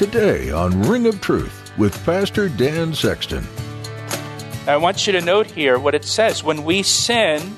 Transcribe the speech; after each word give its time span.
Today 0.00 0.50
on 0.50 0.80
Ring 0.84 1.06
of 1.06 1.20
Truth 1.20 1.72
with 1.76 2.06
Pastor 2.06 2.48
Dan 2.48 2.94
Sexton. 2.94 3.46
I 4.66 4.78
want 4.78 5.06
you 5.06 5.12
to 5.12 5.20
note 5.20 5.48
here 5.48 5.78
what 5.78 5.94
it 5.94 6.06
says. 6.06 6.42
When 6.42 6.64
we 6.64 6.82
sin, 6.82 7.54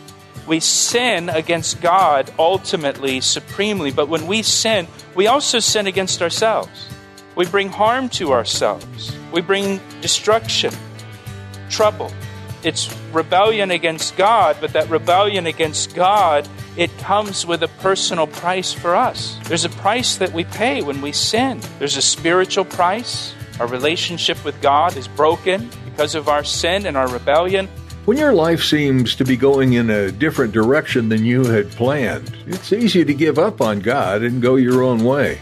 we 0.48 0.59
sin 0.59 1.29
against 1.29 1.81
God 1.81 2.34
ultimately, 2.41 3.20
supremely, 3.20 3.93
but 3.93 4.09
when 4.09 4.27
we 4.27 4.43
sin, 4.43 4.89
we 5.15 5.29
also 5.29 5.61
sin 5.61 5.87
against 5.87 6.20
ourselves. 6.20 6.89
We 7.37 7.47
bring 7.47 7.69
harm 7.69 8.09
to 8.09 8.33
ourselves, 8.33 9.17
we 9.31 9.41
bring 9.41 9.81
destruction, 10.01 10.75
trouble. 11.70 12.12
It's 12.65 12.93
rebellion 13.12 13.70
against 13.70 14.17
God, 14.17 14.56
but 14.61 14.73
that 14.73 14.91
rebellion 14.91 15.47
against 15.47 15.95
God, 15.95 16.48
it 16.77 16.97
comes 16.99 17.45
with 17.45 17.62
a 17.62 17.69
personal 17.69 18.27
price 18.27 18.73
for 18.73 18.97
us. 18.97 19.39
There's 19.45 19.65
a 19.65 19.71
price 19.71 20.17
that 20.17 20.33
we 20.33 20.45
pay 20.45 20.83
when 20.83 21.03
we 21.03 21.12
sin. 21.12 21.61
There's 21.79 21.97
a 21.97 22.03
spiritual 22.03 22.65
price. 22.65 23.35
Our 23.61 23.67
relationship 23.67 24.43
with 24.45 24.61
God 24.62 24.97
is 24.97 25.06
broken 25.06 25.69
because 25.84 26.15
of 26.15 26.28
our 26.28 26.45
sin 26.45 26.87
and 26.87 26.97
our 26.97 27.09
rebellion. 27.09 27.69
When 28.06 28.17
your 28.17 28.33
life 28.33 28.65
seems 28.65 29.15
to 29.17 29.25
be 29.25 29.37
going 29.37 29.75
in 29.75 29.91
a 29.91 30.11
different 30.11 30.53
direction 30.53 31.09
than 31.09 31.25
you 31.25 31.45
had 31.45 31.70
planned, 31.70 32.37
it's 32.47 32.73
easy 32.73 33.05
to 33.05 33.15
give 33.15 33.39
up 33.39 33.61
on 33.61 33.78
God 33.81 34.23
and 34.23 34.43
go 34.43 34.56
your 34.56 34.83
own 34.83 35.05
way. 35.05 35.41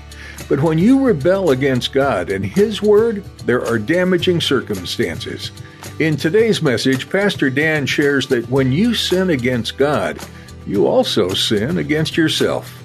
But 0.48 0.60
when 0.60 0.78
you 0.78 1.02
rebel 1.02 1.52
against 1.52 1.92
God 1.92 2.28
and 2.28 2.44
His 2.44 2.82
Word, 2.82 3.24
there 3.46 3.64
are 3.64 3.78
damaging 3.78 4.40
circumstances. 4.40 5.52
In 6.00 6.16
today's 6.16 6.60
message, 6.60 7.08
Pastor 7.08 7.50
Dan 7.50 7.86
shares 7.86 8.26
that 8.26 8.50
when 8.50 8.72
you 8.72 8.94
sin 8.94 9.30
against 9.30 9.78
God, 9.78 10.18
you 10.66 10.86
also 10.86 11.30
sin 11.30 11.78
against 11.78 12.16
yourself. 12.16 12.76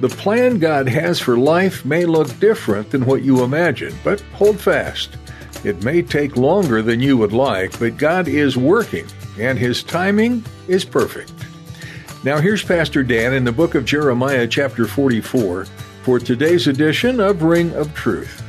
The 0.00 0.08
plan 0.08 0.58
God 0.58 0.88
has 0.88 1.20
for 1.20 1.38
life 1.38 1.84
may 1.84 2.04
look 2.04 2.38
different 2.40 2.90
than 2.90 3.06
what 3.06 3.22
you 3.22 3.44
imagine, 3.44 3.94
but 4.02 4.20
hold 4.32 4.60
fast. 4.60 5.16
It 5.64 5.84
may 5.84 6.02
take 6.02 6.36
longer 6.36 6.82
than 6.82 7.00
you 7.00 7.16
would 7.18 7.32
like, 7.32 7.78
but 7.78 7.96
God 7.96 8.26
is 8.26 8.56
working, 8.56 9.06
and 9.38 9.56
His 9.56 9.84
timing 9.84 10.44
is 10.66 10.84
perfect. 10.84 11.32
Now, 12.24 12.38
here's 12.38 12.64
Pastor 12.64 13.02
Dan 13.02 13.32
in 13.32 13.44
the 13.44 13.52
book 13.52 13.74
of 13.74 13.84
Jeremiah, 13.84 14.46
chapter 14.46 14.86
44, 14.86 15.66
for 16.02 16.18
today's 16.18 16.66
edition 16.66 17.20
of 17.20 17.42
Ring 17.42 17.72
of 17.74 17.94
Truth. 17.94 18.42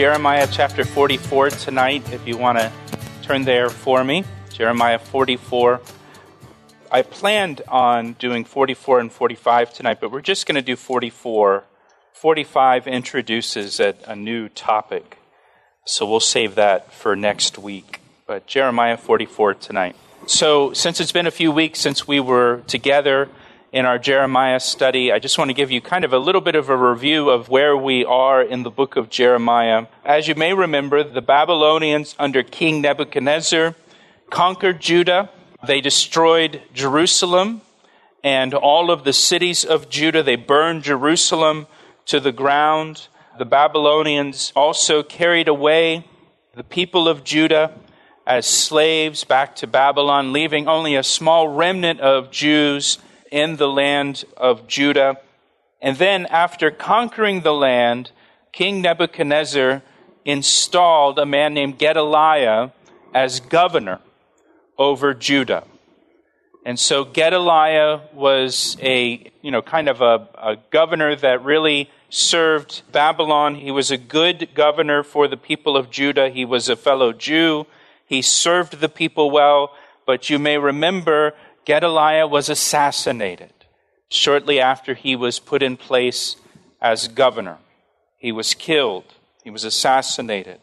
Jeremiah 0.00 0.48
chapter 0.50 0.82
44 0.82 1.50
tonight, 1.50 2.10
if 2.10 2.26
you 2.26 2.38
want 2.38 2.56
to 2.56 2.72
turn 3.20 3.44
there 3.44 3.68
for 3.68 4.02
me. 4.02 4.24
Jeremiah 4.50 4.98
44. 4.98 5.78
I 6.90 7.02
planned 7.02 7.60
on 7.68 8.14
doing 8.14 8.46
44 8.46 9.00
and 9.00 9.12
45 9.12 9.74
tonight, 9.74 9.98
but 10.00 10.10
we're 10.10 10.22
just 10.22 10.46
going 10.46 10.54
to 10.54 10.62
do 10.62 10.74
44. 10.74 11.64
45 12.14 12.86
introduces 12.86 13.78
a, 13.78 13.94
a 14.06 14.16
new 14.16 14.48
topic, 14.48 15.18
so 15.84 16.08
we'll 16.08 16.18
save 16.18 16.54
that 16.54 16.94
for 16.94 17.14
next 17.14 17.58
week. 17.58 18.00
But 18.26 18.46
Jeremiah 18.46 18.96
44 18.96 19.52
tonight. 19.52 19.96
So, 20.24 20.72
since 20.72 20.98
it's 21.00 21.12
been 21.12 21.26
a 21.26 21.30
few 21.30 21.52
weeks 21.52 21.78
since 21.78 22.08
we 22.08 22.20
were 22.20 22.62
together, 22.66 23.28
in 23.72 23.86
our 23.86 23.98
Jeremiah 23.98 24.58
study, 24.58 25.12
I 25.12 25.20
just 25.20 25.38
want 25.38 25.48
to 25.50 25.54
give 25.54 25.70
you 25.70 25.80
kind 25.80 26.04
of 26.04 26.12
a 26.12 26.18
little 26.18 26.40
bit 26.40 26.56
of 26.56 26.68
a 26.68 26.76
review 26.76 27.30
of 27.30 27.48
where 27.48 27.76
we 27.76 28.04
are 28.04 28.42
in 28.42 28.64
the 28.64 28.70
book 28.70 28.96
of 28.96 29.10
Jeremiah. 29.10 29.86
As 30.04 30.26
you 30.26 30.34
may 30.34 30.52
remember, 30.52 31.04
the 31.04 31.22
Babylonians 31.22 32.16
under 32.18 32.42
King 32.42 32.80
Nebuchadnezzar 32.80 33.76
conquered 34.28 34.80
Judah. 34.80 35.30
They 35.64 35.80
destroyed 35.80 36.62
Jerusalem 36.74 37.60
and 38.24 38.54
all 38.54 38.90
of 38.90 39.04
the 39.04 39.12
cities 39.12 39.64
of 39.64 39.88
Judah. 39.88 40.24
They 40.24 40.36
burned 40.36 40.82
Jerusalem 40.82 41.68
to 42.06 42.18
the 42.18 42.32
ground. 42.32 43.06
The 43.38 43.44
Babylonians 43.44 44.52
also 44.56 45.04
carried 45.04 45.46
away 45.46 46.04
the 46.56 46.64
people 46.64 47.06
of 47.06 47.22
Judah 47.22 47.72
as 48.26 48.46
slaves 48.46 49.22
back 49.22 49.54
to 49.56 49.68
Babylon, 49.68 50.32
leaving 50.32 50.66
only 50.66 50.96
a 50.96 51.04
small 51.04 51.46
remnant 51.46 52.00
of 52.00 52.32
Jews 52.32 52.98
in 53.30 53.56
the 53.56 53.68
land 53.68 54.24
of 54.36 54.66
Judah. 54.66 55.20
And 55.80 55.96
then, 55.96 56.26
after 56.26 56.70
conquering 56.70 57.40
the 57.40 57.54
land, 57.54 58.12
King 58.52 58.82
Nebuchadnezzar 58.82 59.82
installed 60.24 61.18
a 61.18 61.26
man 61.26 61.54
named 61.54 61.78
Gedaliah 61.78 62.72
as 63.14 63.40
governor 63.40 64.00
over 64.78 65.14
Judah. 65.14 65.64
And 66.64 66.78
so 66.78 67.04
Gedaliah 67.04 68.02
was 68.12 68.76
a, 68.80 69.30
you 69.40 69.50
know, 69.50 69.62
kind 69.62 69.88
of 69.88 70.02
a, 70.02 70.28
a, 70.34 70.56
governor 70.70 71.16
that 71.16 71.42
really 71.42 71.90
served 72.10 72.82
Babylon. 72.92 73.54
He 73.54 73.70
was 73.70 73.90
a 73.90 73.96
good 73.96 74.50
governor 74.54 75.02
for 75.02 75.26
the 75.26 75.38
people 75.38 75.76
of 75.76 75.90
Judah. 75.90 76.28
He 76.28 76.44
was 76.44 76.68
a 76.68 76.76
fellow 76.76 77.12
Jew. 77.12 77.66
He 78.04 78.20
served 78.20 78.80
the 78.80 78.90
people 78.90 79.30
well. 79.30 79.74
But 80.04 80.28
you 80.28 80.38
may 80.38 80.58
remember 80.58 81.34
Gedaliah 81.64 82.26
was 82.26 82.48
assassinated 82.48 83.52
shortly 84.08 84.60
after 84.60 84.94
he 84.94 85.14
was 85.16 85.38
put 85.38 85.62
in 85.62 85.76
place 85.76 86.36
as 86.80 87.08
governor. 87.08 87.58
He 88.16 88.32
was 88.32 88.54
killed, 88.54 89.04
he 89.44 89.50
was 89.50 89.64
assassinated. 89.64 90.60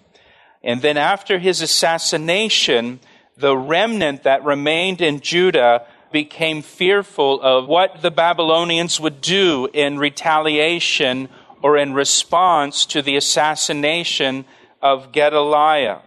And 0.64 0.82
then, 0.82 0.98
after 0.98 1.40
his 1.40 1.62
assassination, 1.62 3.00
the 3.38 3.56
remnant 3.56 4.24
that 4.24 4.44
remained 4.44 5.02
in 5.02 5.22
Judah 5.22 5.86
became 6.12 6.62
fearful 6.62 7.42
of 7.42 7.68
what 7.68 8.02
the 8.02 8.12
Babylonians 8.12 9.00
would 9.00 9.22
do 9.22 9.70
in 9.74 10.00
retaliation 10.00 11.30
or 11.62 11.78
in 11.78 11.94
response 11.94 12.86
to 12.88 13.02
the 13.02 13.16
assassination 13.16 14.46
of 14.82 15.12
Gedaliah. 15.12 16.02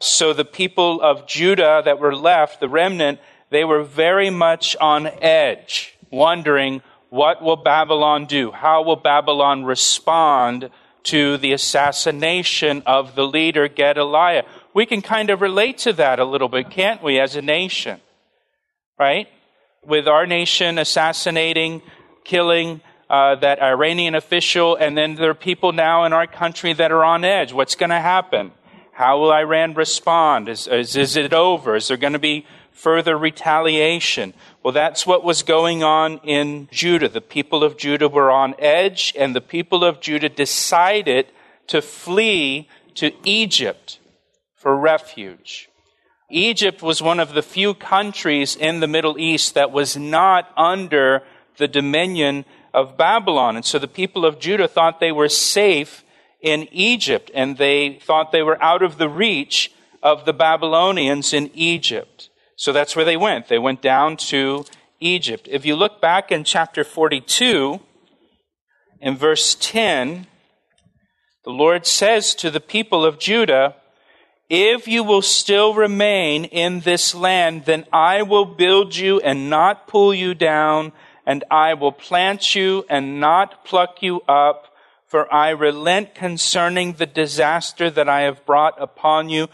So 0.00 0.32
the 0.32 0.44
people 0.44 1.00
of 1.00 1.26
Judah 1.26 1.82
that 1.84 1.98
were 1.98 2.14
left, 2.14 2.60
the 2.60 2.68
remnant, 2.68 3.20
they 3.54 3.64
were 3.64 3.84
very 3.84 4.30
much 4.30 4.76
on 4.80 5.06
edge, 5.06 5.94
wondering 6.10 6.82
what 7.10 7.40
will 7.40 7.54
Babylon 7.54 8.26
do? 8.26 8.50
How 8.50 8.82
will 8.82 8.96
Babylon 8.96 9.64
respond 9.64 10.70
to 11.04 11.36
the 11.36 11.52
assassination 11.52 12.82
of 12.86 13.14
the 13.14 13.24
leader 13.24 13.68
Gedaliah? 13.68 14.42
We 14.74 14.86
can 14.86 15.02
kind 15.02 15.30
of 15.30 15.40
relate 15.40 15.78
to 15.78 15.92
that 15.92 16.18
a 16.18 16.24
little 16.24 16.48
bit, 16.48 16.70
can't 16.70 17.00
we, 17.00 17.20
as 17.20 17.36
a 17.36 17.42
nation? 17.42 18.00
Right? 18.98 19.28
With 19.86 20.08
our 20.08 20.26
nation 20.26 20.76
assassinating, 20.76 21.82
killing 22.24 22.80
uh, 23.08 23.36
that 23.36 23.62
Iranian 23.62 24.16
official, 24.16 24.74
and 24.74 24.98
then 24.98 25.14
there 25.14 25.30
are 25.30 25.34
people 25.34 25.70
now 25.70 26.04
in 26.06 26.12
our 26.12 26.26
country 26.26 26.72
that 26.72 26.90
are 26.90 27.04
on 27.04 27.22
edge. 27.22 27.52
What's 27.52 27.76
going 27.76 27.90
to 27.90 28.00
happen? 28.00 28.50
How 28.90 29.20
will 29.20 29.32
Iran 29.32 29.74
respond? 29.74 30.48
Is, 30.48 30.66
is, 30.66 30.96
is 30.96 31.16
it 31.16 31.32
over? 31.32 31.76
Is 31.76 31.86
there 31.86 31.96
going 31.96 32.14
to 32.14 32.18
be 32.18 32.46
further 32.74 33.16
retaliation. 33.16 34.34
Well, 34.62 34.72
that's 34.72 35.06
what 35.06 35.24
was 35.24 35.42
going 35.42 35.82
on 35.82 36.18
in 36.18 36.68
Judah. 36.70 37.08
The 37.08 37.20
people 37.20 37.64
of 37.64 37.78
Judah 37.78 38.08
were 38.08 38.30
on 38.30 38.54
edge, 38.58 39.14
and 39.18 39.34
the 39.34 39.40
people 39.40 39.84
of 39.84 40.00
Judah 40.00 40.28
decided 40.28 41.26
to 41.68 41.80
flee 41.80 42.68
to 42.96 43.12
Egypt 43.24 44.00
for 44.54 44.76
refuge. 44.76 45.70
Egypt 46.30 46.82
was 46.82 47.00
one 47.00 47.20
of 47.20 47.32
the 47.32 47.42
few 47.42 47.74
countries 47.74 48.56
in 48.56 48.80
the 48.80 48.88
Middle 48.88 49.18
East 49.18 49.54
that 49.54 49.70
was 49.70 49.96
not 49.96 50.50
under 50.56 51.22
the 51.58 51.68
dominion 51.68 52.44
of 52.72 52.96
Babylon. 52.96 53.56
And 53.56 53.64
so 53.64 53.78
the 53.78 53.86
people 53.86 54.26
of 54.26 54.40
Judah 54.40 54.66
thought 54.66 55.00
they 55.00 55.12
were 55.12 55.28
safe 55.28 56.04
in 56.40 56.68
Egypt, 56.72 57.30
and 57.34 57.56
they 57.56 57.98
thought 58.02 58.32
they 58.32 58.42
were 58.42 58.62
out 58.62 58.82
of 58.82 58.98
the 58.98 59.08
reach 59.08 59.72
of 60.02 60.24
the 60.26 60.32
Babylonians 60.32 61.32
in 61.32 61.50
Egypt. 61.54 62.28
So 62.56 62.72
that's 62.72 62.94
where 62.94 63.04
they 63.04 63.16
went. 63.16 63.48
They 63.48 63.58
went 63.58 63.82
down 63.82 64.16
to 64.28 64.64
Egypt. 65.00 65.48
If 65.50 65.66
you 65.66 65.74
look 65.74 66.00
back 66.00 66.30
in 66.30 66.44
chapter 66.44 66.84
42, 66.84 67.80
in 69.00 69.16
verse 69.16 69.56
10, 69.60 70.26
the 71.44 71.50
Lord 71.50 71.86
says 71.86 72.34
to 72.36 72.50
the 72.50 72.60
people 72.60 73.04
of 73.04 73.18
Judah, 73.18 73.76
If 74.48 74.88
you 74.88 75.04
will 75.04 75.20
still 75.20 75.74
remain 75.74 76.46
in 76.46 76.80
this 76.80 77.14
land, 77.14 77.66
then 77.66 77.84
I 77.92 78.22
will 78.22 78.46
build 78.46 78.96
you 78.96 79.20
and 79.20 79.50
not 79.50 79.86
pull 79.86 80.14
you 80.14 80.32
down, 80.32 80.92
and 81.26 81.44
I 81.50 81.74
will 81.74 81.92
plant 81.92 82.54
you 82.54 82.86
and 82.88 83.20
not 83.20 83.64
pluck 83.64 84.02
you 84.02 84.22
up, 84.22 84.74
for 85.06 85.32
I 85.32 85.50
relent 85.50 86.14
concerning 86.14 86.94
the 86.94 87.06
disaster 87.06 87.90
that 87.90 88.08
I 88.08 88.22
have 88.22 88.46
brought 88.46 88.80
upon 88.80 89.28
you. 89.28 89.48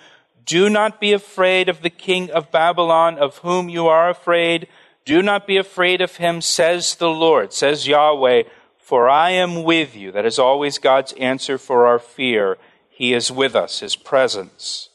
Do 0.51 0.69
not 0.69 1.01
be 1.01 1.13
afraid 1.13 1.69
of 1.69 1.81
the 1.81 1.91
king 1.91 2.29
of 2.33 2.51
Babylon, 2.51 3.19
of 3.21 3.39
whom 3.39 3.69
you 3.69 3.87
are 3.87 4.11
afraid. 4.11 4.67
Do 5.05 5.23
not 5.23 5.47
be 5.47 5.57
afraid 5.59 6.01
of 6.01 6.17
him, 6.17 6.41
says 6.41 6.97
the 6.97 7.09
Lord, 7.09 7.53
says 7.53 7.87
Yahweh, 7.87 8.43
for 8.77 9.09
I 9.09 9.31
am 9.31 9.63
with 9.63 9.95
you. 9.95 10.11
That 10.11 10.27
is 10.27 10.41
always 10.41 10.79
God's 10.79 11.13
answer 11.13 11.57
for 11.57 11.87
our 11.87 12.01
fear. 12.01 12.59
He 12.89 13.15
is 13.15 13.31
with 13.31 13.55
us, 13.55 13.79
his 13.79 13.95
presence. 13.95 14.89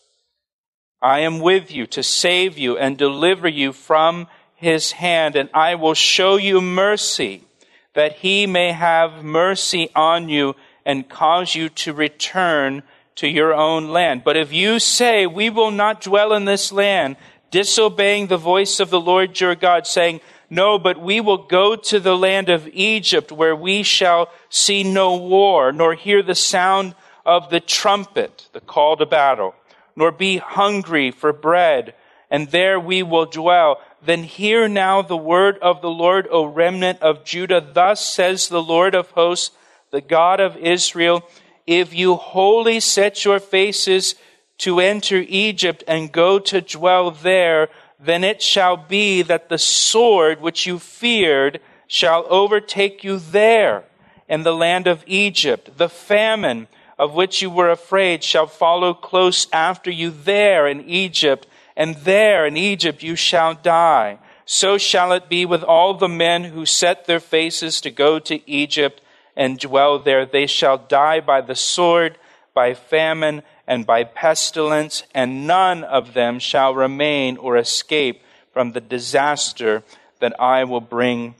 I 1.01 1.19
am 1.19 1.39
with 1.39 1.71
you 1.71 1.87
to 1.87 2.03
save 2.03 2.57
you 2.57 2.77
and 2.77 2.97
deliver 2.97 3.47
you 3.47 3.71
from 3.71 4.27
his 4.55 4.91
hand, 4.91 5.37
and 5.37 5.49
I 5.53 5.75
will 5.75 5.93
show 5.93 6.35
you 6.35 6.59
mercy, 6.59 7.45
that 7.93 8.17
he 8.17 8.45
may 8.45 8.73
have 8.73 9.23
mercy 9.23 9.89
on 9.95 10.27
you 10.27 10.57
and 10.85 11.07
cause 11.07 11.55
you 11.55 11.69
to 11.69 11.93
return 11.93 12.83
to 13.15 13.27
your 13.27 13.53
own 13.53 13.89
land. 13.89 14.23
But 14.23 14.37
if 14.37 14.51
you 14.51 14.79
say, 14.79 15.25
We 15.25 15.49
will 15.49 15.71
not 15.71 16.01
dwell 16.01 16.33
in 16.33 16.45
this 16.45 16.71
land, 16.71 17.17
disobeying 17.51 18.27
the 18.27 18.37
voice 18.37 18.79
of 18.79 18.89
the 18.89 18.99
Lord 18.99 19.39
your 19.39 19.55
God, 19.55 19.87
saying, 19.87 20.21
No, 20.49 20.77
but 20.77 20.99
we 20.99 21.21
will 21.21 21.45
go 21.45 21.75
to 21.75 21.99
the 21.99 22.17
land 22.17 22.49
of 22.49 22.67
Egypt, 22.73 23.31
where 23.31 23.55
we 23.55 23.83
shall 23.83 24.29
see 24.49 24.83
no 24.83 25.15
war, 25.15 25.71
nor 25.71 25.93
hear 25.93 26.21
the 26.21 26.35
sound 26.35 26.95
of 27.25 27.49
the 27.49 27.59
trumpet, 27.59 28.47
the 28.53 28.61
call 28.61 28.97
to 28.97 29.05
battle, 29.05 29.55
nor 29.95 30.11
be 30.11 30.37
hungry 30.37 31.11
for 31.11 31.33
bread, 31.33 31.95
and 32.29 32.51
there 32.51 32.79
we 32.79 33.01
will 33.01 33.25
dwell. 33.25 33.79
Then 34.03 34.23
hear 34.23 34.67
now 34.67 35.01
the 35.01 35.17
word 35.17 35.57
of 35.59 35.81
the 35.81 35.89
Lord, 35.89 36.27
O 36.29 36.45
remnant 36.45 37.01
of 37.01 37.23
Judah. 37.23 37.61
Thus 37.61 38.05
says 38.07 38.47
the 38.47 38.61
Lord 38.61 38.93
of 38.93 39.09
hosts, 39.11 39.55
the 39.91 40.01
God 40.01 40.39
of 40.39 40.57
Israel, 40.57 41.27
if 41.67 41.93
you 41.93 42.15
wholly 42.15 42.79
set 42.79 43.25
your 43.25 43.39
faces 43.39 44.15
to 44.59 44.79
enter 44.79 45.23
Egypt 45.27 45.83
and 45.87 46.11
go 46.11 46.39
to 46.39 46.61
dwell 46.61 47.11
there, 47.11 47.69
then 47.99 48.23
it 48.23 48.41
shall 48.41 48.77
be 48.77 49.21
that 49.21 49.49
the 49.49 49.57
sword 49.57 50.41
which 50.41 50.65
you 50.65 50.79
feared 50.79 51.59
shall 51.87 52.25
overtake 52.29 53.03
you 53.03 53.19
there 53.19 53.83
in 54.27 54.43
the 54.43 54.53
land 54.53 54.87
of 54.87 55.03
Egypt. 55.07 55.77
The 55.77 55.89
famine 55.89 56.67
of 56.97 57.13
which 57.13 57.41
you 57.41 57.49
were 57.49 57.69
afraid 57.69 58.23
shall 58.23 58.47
follow 58.47 58.93
close 58.93 59.47
after 59.51 59.91
you 59.91 60.09
there 60.09 60.67
in 60.67 60.81
Egypt, 60.87 61.45
and 61.75 61.95
there 61.95 62.45
in 62.45 62.55
Egypt 62.55 63.03
you 63.03 63.15
shall 63.15 63.53
die. 63.53 64.17
So 64.45 64.77
shall 64.77 65.11
it 65.11 65.27
be 65.27 65.45
with 65.45 65.63
all 65.63 65.95
the 65.95 66.07
men 66.07 66.45
who 66.45 66.65
set 66.65 67.05
their 67.05 67.19
faces 67.19 67.81
to 67.81 67.91
go 67.91 68.19
to 68.19 68.49
Egypt 68.49 69.01
and 69.35 69.59
dwell 69.59 69.99
there. 69.99 70.25
They 70.25 70.47
shall 70.47 70.77
die 70.77 71.19
by 71.19 71.41
the 71.41 71.55
sword, 71.55 72.17
by 72.53 72.73
famine, 72.73 73.43
and 73.67 73.85
by 73.85 74.03
pestilence, 74.03 75.03
and 75.13 75.47
none 75.47 75.83
of 75.83 76.13
them 76.13 76.39
shall 76.39 76.75
remain 76.75 77.37
or 77.37 77.57
escape 77.57 78.21
from 78.53 78.71
the 78.71 78.81
disaster 78.81 79.83
that 80.19 80.39
I 80.39 80.63
will 80.63 80.81
bring 80.81 81.35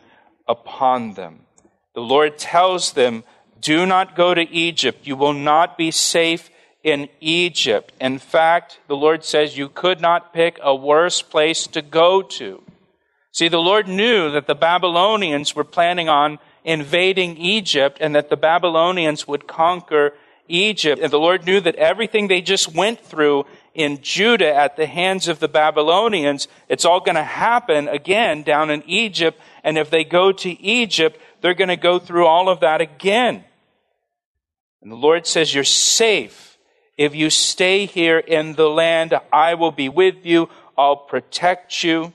upon 0.47 1.13
them. 1.13 1.41
The 1.93 2.01
Lord 2.01 2.37
tells 2.37 2.93
them, 2.93 3.23
Do 3.61 3.85
not 3.85 4.15
go 4.15 4.33
to 4.33 4.49
Egypt. 4.49 5.07
You 5.07 5.15
will 5.15 5.33
not 5.33 5.77
be 5.77 5.91
safe 5.91 6.49
in 6.83 7.09
Egypt. 7.19 7.93
In 7.99 8.19
fact, 8.19 8.79
the 8.87 8.95
Lord 8.95 9.23
says 9.23 9.57
you 9.57 9.69
could 9.69 9.99
not 9.99 10.33
pick 10.33 10.59
a 10.61 10.75
worse 10.75 11.21
place 11.21 11.65
to 11.67 11.81
go 11.81 12.21
to. 12.21 12.61
See, 13.31 13.47
the 13.47 13.57
Lord 13.57 13.87
knew 13.87 14.31
that 14.31 14.45
the 14.45 14.55
Babylonians 14.55 15.55
were 15.55 15.63
planning 15.63 16.09
on 16.09 16.37
invading 16.65 17.37
Egypt 17.37 17.99
and 18.01 18.15
that 18.15 18.29
the 18.29 18.35
Babylonians 18.35 19.27
would 19.27 19.47
conquer 19.47 20.13
Egypt. 20.47 21.01
And 21.01 21.11
the 21.11 21.19
Lord 21.19 21.45
knew 21.45 21.61
that 21.61 21.75
everything 21.75 22.27
they 22.27 22.41
just 22.41 22.73
went 22.73 22.99
through 22.99 23.45
in 23.73 24.01
Judah 24.01 24.53
at 24.53 24.75
the 24.75 24.85
hands 24.85 25.27
of 25.27 25.39
the 25.39 25.47
Babylonians, 25.47 26.47
it's 26.67 26.85
all 26.85 26.99
going 26.99 27.15
to 27.15 27.23
happen 27.23 27.87
again 27.87 28.43
down 28.43 28.69
in 28.69 28.83
Egypt. 28.87 29.39
And 29.63 29.77
if 29.77 29.89
they 29.89 30.03
go 30.03 30.31
to 30.31 30.61
Egypt, 30.61 31.19
they're 31.41 31.53
going 31.53 31.69
to 31.69 31.77
go 31.77 31.99
through 31.99 32.25
all 32.25 32.49
of 32.49 32.59
that 32.61 32.81
again. 32.81 33.43
And 34.81 34.91
the 34.91 34.95
Lord 34.95 35.25
says, 35.25 35.53
You're 35.53 35.63
safe. 35.63 36.57
If 36.97 37.13
you 37.13 37.29
stay 37.29 37.85
here 37.85 38.19
in 38.19 38.53
the 38.53 38.69
land, 38.69 39.13
I 39.31 39.55
will 39.55 39.71
be 39.71 39.89
with 39.89 40.25
you. 40.25 40.49
I'll 40.77 40.95
protect 40.95 41.83
you. 41.83 42.13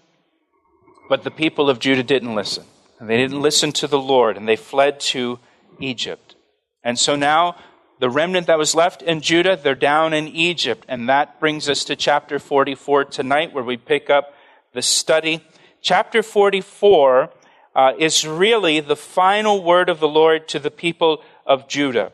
But 1.09 1.23
the 1.23 1.31
people 1.31 1.69
of 1.69 1.79
Judah 1.79 2.03
didn't 2.03 2.35
listen. 2.35 2.65
And 3.01 3.09
they 3.09 3.17
didn't 3.17 3.41
listen 3.41 3.73
to 3.73 3.87
the 3.87 3.99
Lord, 3.99 4.37
and 4.37 4.47
they 4.47 4.57
fled 4.57 5.01
to 5.01 5.41
Egypt. 5.81 6.37
And 6.85 6.99
so 6.99 7.17
now 7.17 7.57
the 7.99 8.11
remnant 8.11 8.47
that 8.47 8.59
was 8.59 8.75
left 8.75 9.03
in 9.03 9.21
Judah, 9.21 9.57
they're 9.57 9.75
down 9.75 10.13
in 10.13 10.29
Egypt. 10.29 10.85
And 10.89 11.09
that 11.09 11.41
brings 11.41 11.69
us 11.69 11.85
to 11.85 11.97
chapter 11.97 12.39
44 12.39 13.07
tonight, 13.07 13.53
where 13.53 13.65
we 13.65 13.77
pick 13.77 14.09
up 14.11 14.35
the 14.75 14.83
study. 14.83 15.45
Chapter 15.83 16.23
44 16.23 17.31
uh, 17.75 17.93
is 17.99 18.27
really 18.27 18.81
the 18.81 18.97
final 18.97 19.63
word 19.63 19.89
of 19.89 19.99
the 19.99 20.09
Lord 20.09 20.47
to 20.49 20.59
the 20.59 20.71
people 20.71 21.23
of 21.47 21.69
Judah. 21.69 22.13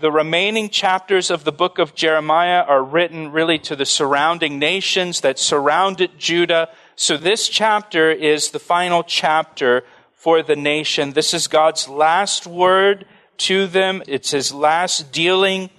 The 0.00 0.12
remaining 0.12 0.68
chapters 0.68 1.30
of 1.30 1.44
the 1.44 1.52
book 1.52 1.78
of 1.78 1.94
Jeremiah 1.94 2.62
are 2.62 2.84
written 2.84 3.32
really 3.32 3.58
to 3.60 3.74
the 3.74 3.86
surrounding 3.86 4.58
nations 4.58 5.22
that 5.22 5.38
surrounded 5.38 6.18
Judah. 6.18 6.68
So 6.96 7.16
this 7.16 7.48
chapter 7.48 8.10
is 8.10 8.50
the 8.50 8.58
final 8.58 9.02
chapter 9.02 9.84
for 10.16 10.42
the 10.42 10.56
nation. 10.56 11.12
This 11.12 11.32
is 11.32 11.46
God's 11.46 11.88
last 11.88 12.46
word 12.46 13.06
to 13.36 13.66
them. 13.66 14.02
It's 14.08 14.30
his 14.30 14.52
last 14.52 15.12
dealing 15.12 15.70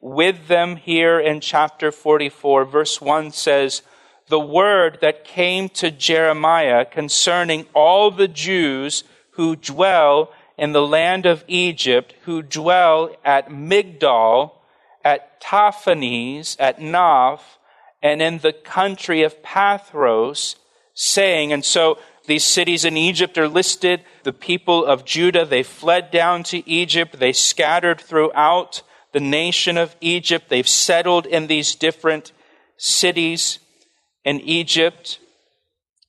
with 0.00 0.46
them 0.46 0.76
here 0.76 1.18
in 1.18 1.40
chapter 1.40 1.90
44. 1.90 2.66
Verse 2.66 3.00
1 3.00 3.32
says, 3.32 3.82
The 4.28 4.38
word 4.38 4.98
that 5.00 5.24
came 5.24 5.70
to 5.70 5.90
Jeremiah 5.90 6.84
concerning 6.84 7.66
all 7.74 8.10
the 8.10 8.28
Jews 8.28 9.02
who 9.30 9.56
dwell 9.56 10.30
in 10.58 10.72
the 10.72 10.86
land 10.86 11.26
of 11.26 11.44
Egypt, 11.48 12.14
who 12.24 12.42
dwell 12.42 13.14
at 13.24 13.48
Migdol, 13.48 14.52
at 15.04 15.40
Tahpanhes, 15.40 16.56
at 16.58 16.78
Noph, 16.78 17.40
and 18.02 18.20
in 18.20 18.38
the 18.38 18.52
country 18.52 19.22
of 19.22 19.42
Pathros, 19.42 20.56
saying, 20.94 21.52
and 21.52 21.64
so 21.64 21.98
these 22.26 22.44
cities 22.44 22.84
in 22.84 22.96
Egypt 22.96 23.38
are 23.38 23.48
listed. 23.48 24.04
The 24.22 24.32
people 24.32 24.84
of 24.84 25.04
Judah, 25.04 25.44
they 25.44 25.62
fled 25.62 26.10
down 26.10 26.42
to 26.44 26.68
Egypt. 26.68 27.18
They 27.18 27.32
scattered 27.32 28.00
throughout 28.00 28.82
the 29.12 29.20
nation 29.20 29.78
of 29.78 29.96
Egypt. 30.00 30.48
They've 30.48 30.68
settled 30.68 31.26
in 31.26 31.46
these 31.46 31.74
different 31.74 32.32
cities 32.76 33.58
in 34.24 34.40
Egypt. 34.40 35.18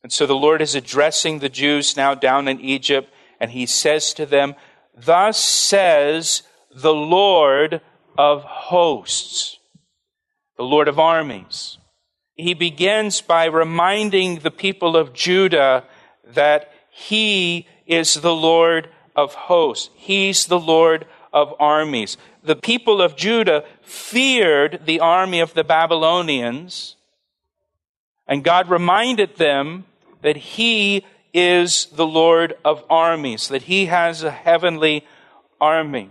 And 0.03 0.12
so 0.12 0.25
the 0.25 0.36
Lord 0.36 0.62
is 0.62 0.75
addressing 0.75 1.39
the 1.39 1.50
Jews 1.50 1.97
now 1.97 2.15
down 2.15 2.47
in 2.47 2.59
Egypt, 2.59 3.12
and 3.39 3.51
he 3.51 3.65
says 3.65 4.13
to 4.15 4.25
them, 4.25 4.55
Thus 4.95 5.38
says 5.38 6.43
the 6.74 6.93
Lord 6.93 7.81
of 8.17 8.43
hosts, 8.43 9.57
the 10.57 10.63
Lord 10.63 10.88
of 10.88 11.00
armies. 11.00 11.77
He 12.36 12.53
begins 12.53 13.21
by 13.21 13.45
reminding 13.45 14.39
the 14.39 14.51
people 14.51 14.95
of 14.95 15.13
Judah 15.13 15.83
that 16.34 16.72
he 16.89 17.67
is 17.86 18.15
the 18.15 18.36
Lord 18.36 18.89
of 19.15 19.34
hosts. 19.34 19.89
He's 19.96 20.46
the 20.46 20.60
Lord 20.60 21.05
of 21.34 21.53
armies. 21.60 22.17
The 22.43 22.55
people 22.55 23.01
of 23.01 23.15
Judah 23.15 23.63
feared 23.81 24.81
the 24.86 25.00
army 25.00 25.39
of 25.39 25.53
the 25.53 25.63
Babylonians, 25.63 26.96
and 28.27 28.43
God 28.43 28.69
reminded 28.69 29.36
them 29.36 29.86
that 30.22 30.38
he 30.38 31.05
is 31.34 31.86
the 31.88 32.05
Lord 32.05 32.55
of 32.65 32.84
armies, 32.89 33.48
that 33.50 33.63
he 33.63 33.86
has 33.88 34.24
a 34.24 34.31
heavenly 34.31 35.05
army. 35.62 36.10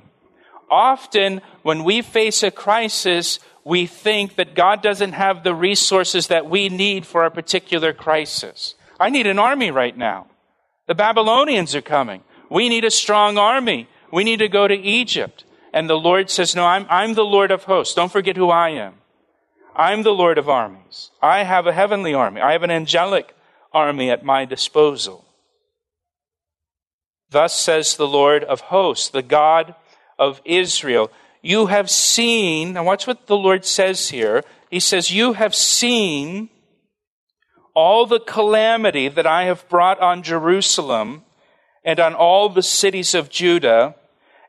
Often, 0.70 1.42
when 1.62 1.84
we 1.84 2.02
face 2.02 2.42
a 2.42 2.50
crisis, 2.50 3.38
we 3.64 3.86
think 3.86 4.36
that 4.36 4.54
God 4.54 4.82
doesn't 4.82 5.12
have 5.12 5.42
the 5.42 5.54
resources 5.54 6.28
that 6.28 6.48
we 6.48 6.68
need 6.68 7.06
for 7.06 7.24
a 7.24 7.30
particular 7.30 7.92
crisis. 7.92 8.74
I 8.98 9.10
need 9.10 9.26
an 9.26 9.38
army 9.38 9.70
right 9.70 9.96
now. 9.96 10.26
The 10.86 10.94
Babylonians 10.94 11.74
are 11.74 11.82
coming. 11.82 12.22
We 12.50 12.68
need 12.68 12.84
a 12.84 12.90
strong 12.90 13.38
army. 13.38 13.88
We 14.12 14.24
need 14.24 14.38
to 14.38 14.48
go 14.48 14.68
to 14.68 14.74
Egypt. 14.74 15.44
And 15.72 15.90
the 15.90 15.98
Lord 15.98 16.30
says, 16.30 16.54
No, 16.54 16.64
I'm, 16.64 16.86
I'm 16.88 17.14
the 17.14 17.24
Lord 17.24 17.50
of 17.50 17.64
hosts. 17.64 17.94
Don't 17.94 18.12
forget 18.12 18.36
who 18.36 18.50
I 18.50 18.70
am. 18.70 18.94
I'm 19.74 20.02
the 20.02 20.14
Lord 20.14 20.38
of 20.38 20.48
armies. 20.48 21.10
I 21.20 21.42
have 21.42 21.66
a 21.66 21.72
heavenly 21.72 22.14
army. 22.14 22.40
I 22.40 22.52
have 22.52 22.62
an 22.62 22.70
angelic 22.70 23.34
army 23.72 24.10
at 24.10 24.24
my 24.24 24.46
disposal. 24.46 25.24
Thus 27.30 27.58
says 27.58 27.96
the 27.96 28.06
Lord 28.06 28.44
of 28.44 28.60
hosts, 28.60 29.08
the 29.10 29.22
God 29.22 29.74
of 30.18 30.40
Israel. 30.44 31.10
You 31.42 31.66
have 31.66 31.90
seen, 31.90 32.72
now 32.72 32.84
watch 32.84 33.06
what 33.06 33.26
the 33.26 33.36
Lord 33.36 33.64
says 33.64 34.08
here. 34.08 34.42
He 34.70 34.80
says, 34.80 35.10
You 35.10 35.34
have 35.34 35.54
seen 35.54 36.48
all 37.76 38.06
the 38.06 38.18
calamity 38.18 39.06
that 39.06 39.26
I 39.26 39.44
have 39.44 39.68
brought 39.68 40.00
on 40.00 40.22
Jerusalem 40.22 41.22
and 41.84 42.00
on 42.00 42.14
all 42.14 42.48
the 42.48 42.62
cities 42.62 43.14
of 43.14 43.28
Judah. 43.28 43.94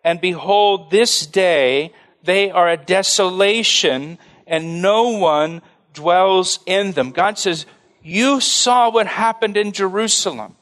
And 0.01 0.21
behold, 0.21 0.91
this 0.91 1.25
day 1.25 1.93
they 2.23 2.49
are 2.49 2.69
a 2.69 2.77
desolation 2.77 4.17
and 4.47 4.81
no 4.81 5.09
one 5.09 5.61
dwells 5.93 6.59
in 6.65 6.93
them. 6.93 7.11
God 7.11 7.37
says, 7.37 7.65
You 8.01 8.39
saw 8.39 8.89
what 8.89 9.07
happened 9.07 9.57
in 9.57 9.73
Jerusalem. 9.73 10.55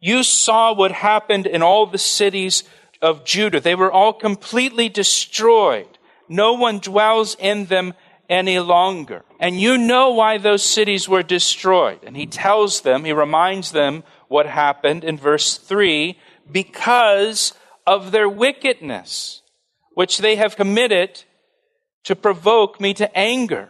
You 0.00 0.24
saw 0.24 0.74
what 0.74 0.90
happened 0.90 1.46
in 1.46 1.62
all 1.62 1.86
the 1.86 1.98
cities 1.98 2.64
of 3.00 3.24
Judah. 3.24 3.60
They 3.60 3.76
were 3.76 3.92
all 3.92 4.12
completely 4.12 4.88
destroyed. 4.88 5.98
No 6.28 6.54
one 6.54 6.80
dwells 6.80 7.36
in 7.38 7.66
them 7.66 7.94
any 8.28 8.58
longer. 8.58 9.24
And 9.38 9.60
you 9.60 9.78
know 9.78 10.10
why 10.10 10.38
those 10.38 10.64
cities 10.64 11.08
were 11.08 11.22
destroyed. 11.22 12.00
And 12.02 12.16
he 12.16 12.26
tells 12.26 12.80
them, 12.80 13.04
he 13.04 13.12
reminds 13.12 13.72
them 13.72 14.02
what 14.26 14.46
happened 14.46 15.04
in 15.04 15.16
verse 15.16 15.56
3 15.56 16.18
because 16.50 17.52
of 17.86 18.10
their 18.10 18.28
wickedness, 18.28 19.42
which 19.94 20.18
they 20.18 20.36
have 20.36 20.56
committed 20.56 21.24
to 22.04 22.16
provoke 22.16 22.80
me 22.80 22.94
to 22.94 23.16
anger, 23.16 23.68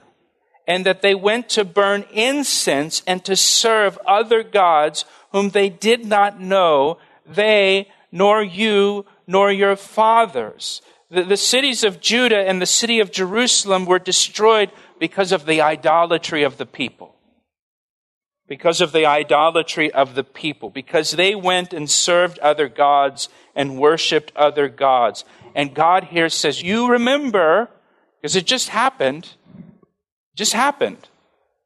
and 0.67 0.87
that 0.87 1.03
they 1.03 1.15
went 1.15 1.49
to 1.51 1.65
burn 1.65 2.05
incense 2.13 3.03
and 3.07 3.25
to 3.25 3.37
serve 3.37 3.99
other 4.07 4.43
gods 4.43 5.05
whom 5.33 5.51
they 5.51 5.69
did 5.69 6.05
not 6.05 6.41
know, 6.41 6.99
they, 7.27 7.89
nor 8.13 8.43
you, 8.43 9.05
nor 9.27 9.53
your 9.53 9.77
fathers. 9.77 10.83
The, 11.11 11.23
the 11.23 11.37
cities 11.37 11.85
of 11.85 12.01
Judah 12.01 12.47
and 12.47 12.61
the 12.61 12.67
city 12.67 13.01
of 13.01 13.11
Jerusalem 13.11 13.87
were 13.87 13.99
destroyed 13.99 14.71
because 14.99 15.33
of 15.33 15.47
the 15.47 15.61
idolatry 15.61 16.43
of 16.43 16.57
the 16.57 16.67
people. 16.67 17.15
Because 18.49 18.81
of 18.81 18.93
the 18.93 19.05
idolatry 19.05 19.93
of 19.93 20.15
the 20.15 20.25
people. 20.25 20.71
Because 20.71 21.13
they 21.13 21.35
went 21.35 21.73
and 21.73 21.91
served 21.91 22.39
other 22.39 22.69
gods 22.69 23.29
and 23.55 23.79
worshiped 23.79 24.33
other 24.35 24.69
gods. 24.69 25.25
And 25.55 25.75
God 25.75 26.05
here 26.05 26.29
says, 26.29 26.63
You 26.63 26.89
remember, 26.91 27.69
because 28.21 28.37
it 28.37 28.47
just 28.47 28.71
happened, 28.71 29.35
just 30.35 30.53
happened. 30.53 31.09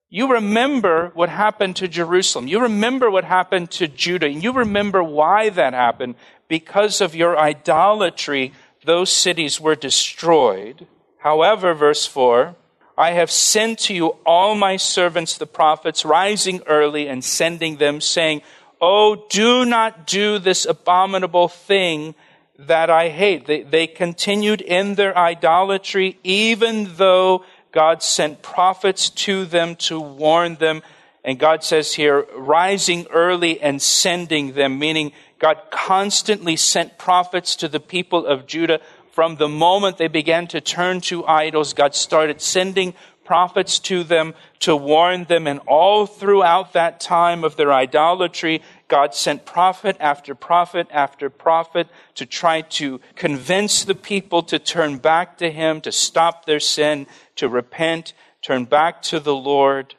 You 0.09 0.33
remember 0.33 1.11
what 1.15 1.31
happened 1.31 1.77
to 1.77 1.89
Jerusalem. 1.89 2.47
You 2.47 2.61
remember 2.61 3.11
what 3.11 3.25
happened 3.25 3.71
to 3.73 3.89
Judah. 3.89 4.27
And 4.27 4.43
you 4.43 4.53
remember 4.53 5.03
why 5.03 5.49
that 5.49 5.73
happened. 5.73 6.17
Because 6.49 7.01
of 7.01 7.15
your 7.15 7.39
idolatry, 7.39 8.53
those 8.85 9.11
cities 9.11 9.59
were 9.59 9.75
destroyed. 9.75 10.87
However, 11.19 11.73
verse 11.73 12.05
4, 12.07 12.57
I 12.97 13.13
have 13.13 13.31
sent 13.31 13.79
to 13.81 13.95
you 13.95 14.09
all 14.27 14.55
my 14.55 14.77
servants, 14.77 15.39
the 15.39 15.47
prophets, 15.47 16.05
rising 16.05 16.63
early 16.67 17.09
and 17.09 17.25
sending 17.25 17.77
them, 17.77 18.01
saying, 18.01 18.43
Oh, 18.81 19.27
do 19.31 19.65
not 19.65 20.07
do 20.07 20.39
this 20.39 20.67
abominable 20.67 21.49
thing 21.49 22.15
that 22.59 22.91
I 22.91 23.09
hate. 23.09 23.47
They, 23.47 23.63
they 23.63 23.87
continued 23.87 24.61
in 24.61 24.97
their 24.97 25.17
idolatry, 25.17 26.19
even 26.25 26.97
though 26.97 27.45
God 27.71 28.03
sent 28.03 28.43
prophets 28.43 29.09
to 29.11 29.45
them 29.45 29.77
to 29.77 30.01
warn 30.01 30.57
them. 30.57 30.83
And 31.25 31.39
God 31.39 31.63
says 31.65 31.95
here, 31.95 32.27
rising 32.35 33.07
early 33.11 33.61
and 33.61 33.81
sending 33.81 34.55
them, 34.55 34.79
meaning 34.79 35.13
God 35.39 35.59
constantly 35.71 36.57
sent 36.57 36.99
prophets 36.99 37.57
to 37.57 37.69
the 37.69 37.81
people 37.81 38.27
of 38.27 38.47
Judah. 38.47 38.81
From 39.13 39.37
the 39.37 39.49
moment 39.49 39.99
they 39.99 40.09
began 40.09 40.47
to 40.49 40.61
turn 40.61 41.03
to 41.03 41.27
idols, 41.27 41.75
God 41.75 41.95
started 41.95 42.41
sending 42.41 42.95
prophets 43.25 43.79
to 43.79 44.05
them 44.05 44.35
to 44.61 44.75
warn 44.75 45.25
them. 45.25 45.47
And 45.47 45.61
all 45.67 46.07
throughout 46.07 46.73
that 46.73 46.99
time 46.99 47.45
of 47.45 47.57
their 47.57 47.73
idolatry, 47.73 48.63
God 48.89 49.15
sent 49.15 49.45
prophet 49.45 49.97
after 50.01 50.35
prophet 50.35 50.89
after 50.91 51.31
prophet 51.31 51.89
to 52.15 52.27
try 52.27 52.63
to 52.63 53.01
convince 53.15 53.85
the 53.85 53.95
people 53.95 54.43
to 54.45 54.59
turn 54.59 54.99
back 54.99 55.39
to 55.39 55.51
Him, 55.51 55.81
to 55.83 55.93
stop 55.93 56.47
their 56.47 56.61
sin, 56.61 57.07
to 57.37 57.49
repent, 57.49 58.15
turn 58.41 58.65
back 58.65 59.03
to 59.03 59.21
the 59.21 59.35
Lord. 59.35 59.95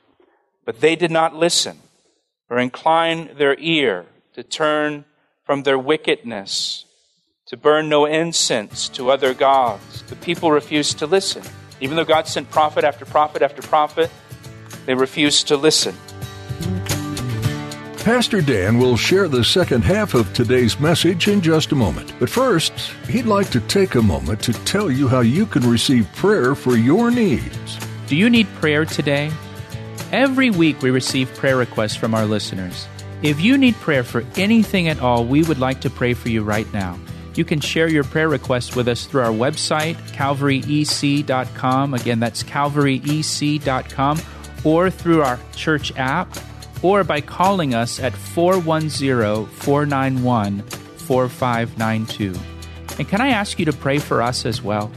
But 0.66 0.82
they 0.82 0.96
did 0.96 1.12
not 1.12 1.36
listen 1.36 1.80
or 2.50 2.58
incline 2.58 3.30
their 3.38 3.56
ear 3.60 4.06
to 4.34 4.44
turn 4.44 5.06
from 5.44 5.64
their 5.64 5.78
wickedness, 5.78 6.86
to 7.54 7.58
burn 7.58 7.88
no 7.88 8.08
incense 8.08 8.90
to 8.90 9.12
other 9.12 9.32
gods. 9.36 10.02
The 10.08 10.16
people 10.16 10.52
refused 10.52 10.98
to 10.98 11.06
listen. 11.06 11.44
Even 11.82 11.96
though 11.96 12.04
God 12.04 12.26
sent 12.26 12.50
prophet 12.50 12.84
after 12.84 13.06
prophet 13.06 13.44
after 13.44 13.62
prophet, 13.62 14.10
they 14.88 14.96
refused 14.96 15.50
to 15.50 15.56
listen. 15.56 15.96
Pastor 18.04 18.42
Dan 18.42 18.80
will 18.80 18.98
share 18.98 19.28
the 19.28 19.44
second 19.44 19.84
half 19.84 20.16
of 20.16 20.34
today's 20.34 20.80
message 20.80 21.28
in 21.28 21.42
just 21.42 21.72
a 21.72 21.76
moment. 21.76 22.12
But 22.20 22.28
first, 22.28 22.74
he'd 23.08 23.28
like 23.28 23.52
to 23.52 23.60
take 23.60 23.94
a 23.94 24.02
moment 24.02 24.42
to 24.46 24.54
tell 24.66 24.90
you 24.90 25.08
how 25.08 25.20
you 25.20 25.46
can 25.46 25.70
receive 25.70 26.12
prayer 26.16 26.56
for 26.56 26.76
your 26.76 27.12
needs. 27.12 27.78
Do 28.08 28.16
you 28.16 28.32
need 28.32 28.48
prayer 28.56 28.84
today? 28.84 29.32
Every 30.12 30.50
week 30.50 30.82
we 30.82 30.90
receive 30.90 31.32
prayer 31.36 31.58
requests 31.58 31.96
from 31.96 32.16
our 32.16 32.26
listeners. 32.26 32.88
If 33.22 33.42
you 33.42 33.60
need 33.60 33.76
prayer 33.76 34.04
for 34.04 34.24
anything 34.38 34.88
at 34.88 35.00
all, 35.02 35.24
we 35.24 35.44
would 35.44 35.60
like 35.60 35.82
to 35.82 35.92
pray 35.92 36.16
for 36.16 36.30
you 36.30 36.42
right 36.42 36.72
now. 36.74 36.98
You 37.36 37.46
can 37.46 37.60
share 37.60 37.90
your 37.90 38.04
prayer 38.04 38.30
requests 38.30 38.76
with 38.76 38.88
us 38.88 39.06
through 39.06 39.22
our 39.22 39.32
website, 39.32 39.96
calvaryec.com. 40.12 41.94
Again, 41.94 42.20
that's 42.20 42.44
calvaryec.com, 42.44 44.22
or 44.64 44.90
through 44.90 45.22
our 45.24 45.40
church 45.56 45.92
app 45.96 46.38
or 46.84 47.04
by 47.04 47.22
calling 47.22 47.74
us 47.74 48.00
at 48.00 48.14
410 48.14 49.48
491 49.48 50.62
4592. 50.62 52.34
And 53.00 53.08
can 53.08 53.22
I 53.22 53.30
ask 53.30 53.58
you 53.58 53.66
to 53.66 53.74
pray 53.74 53.98
for 53.98 54.22
us 54.22 54.46
as 54.46 54.62
well? 54.62 54.92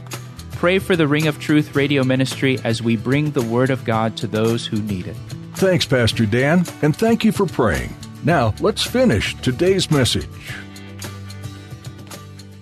Pray 0.51 0.77
for 0.79 0.95
the 0.95 1.07
Ring 1.07 1.27
of 1.27 1.39
Truth 1.39 1.75
radio 1.75 2.03
ministry 2.03 2.59
as 2.63 2.83
we 2.83 2.95
bring 2.95 3.31
the 3.31 3.41
Word 3.41 3.69
of 3.69 3.83
God 3.85 4.17
to 4.17 4.27
those 4.27 4.65
who 4.65 4.81
need 4.81 5.07
it. 5.07 5.15
Thanks, 5.53 5.85
Pastor 5.85 6.25
Dan, 6.25 6.65
and 6.81 6.95
thank 6.95 7.23
you 7.23 7.31
for 7.31 7.47
praying. 7.47 7.95
Now, 8.23 8.53
let's 8.59 8.83
finish 8.83 9.35
today's 9.41 9.89
message. 9.89 10.27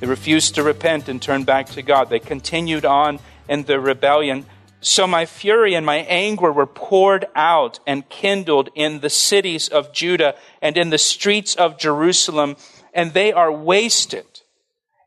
They 0.06 0.10
refused 0.10 0.54
to 0.54 0.62
repent 0.62 1.10
and 1.10 1.20
turn 1.20 1.46
back 1.46 1.66
to 1.70 1.82
God. 1.82 2.12
They 2.12 2.20
continued 2.20 2.86
on 2.86 3.18
in 3.50 3.64
their 3.64 3.80
rebellion. 3.80 4.46
So 4.80 5.08
my 5.08 5.26
fury 5.26 5.74
and 5.74 5.84
my 5.84 5.96
anger 5.96 6.52
were 6.52 6.68
poured 6.68 7.26
out 7.36 7.80
and 7.88 8.08
kindled 8.08 8.70
in 8.76 9.00
the 9.00 9.10
cities 9.10 9.68
of 9.68 9.92
Judah 9.92 10.36
and 10.62 10.78
in 10.78 10.92
the 10.92 11.00
streets 11.00 11.56
of 11.56 11.80
Jerusalem, 11.80 12.56
and 12.94 13.14
they 13.14 13.34
are 13.34 13.52
wasted 13.52 14.28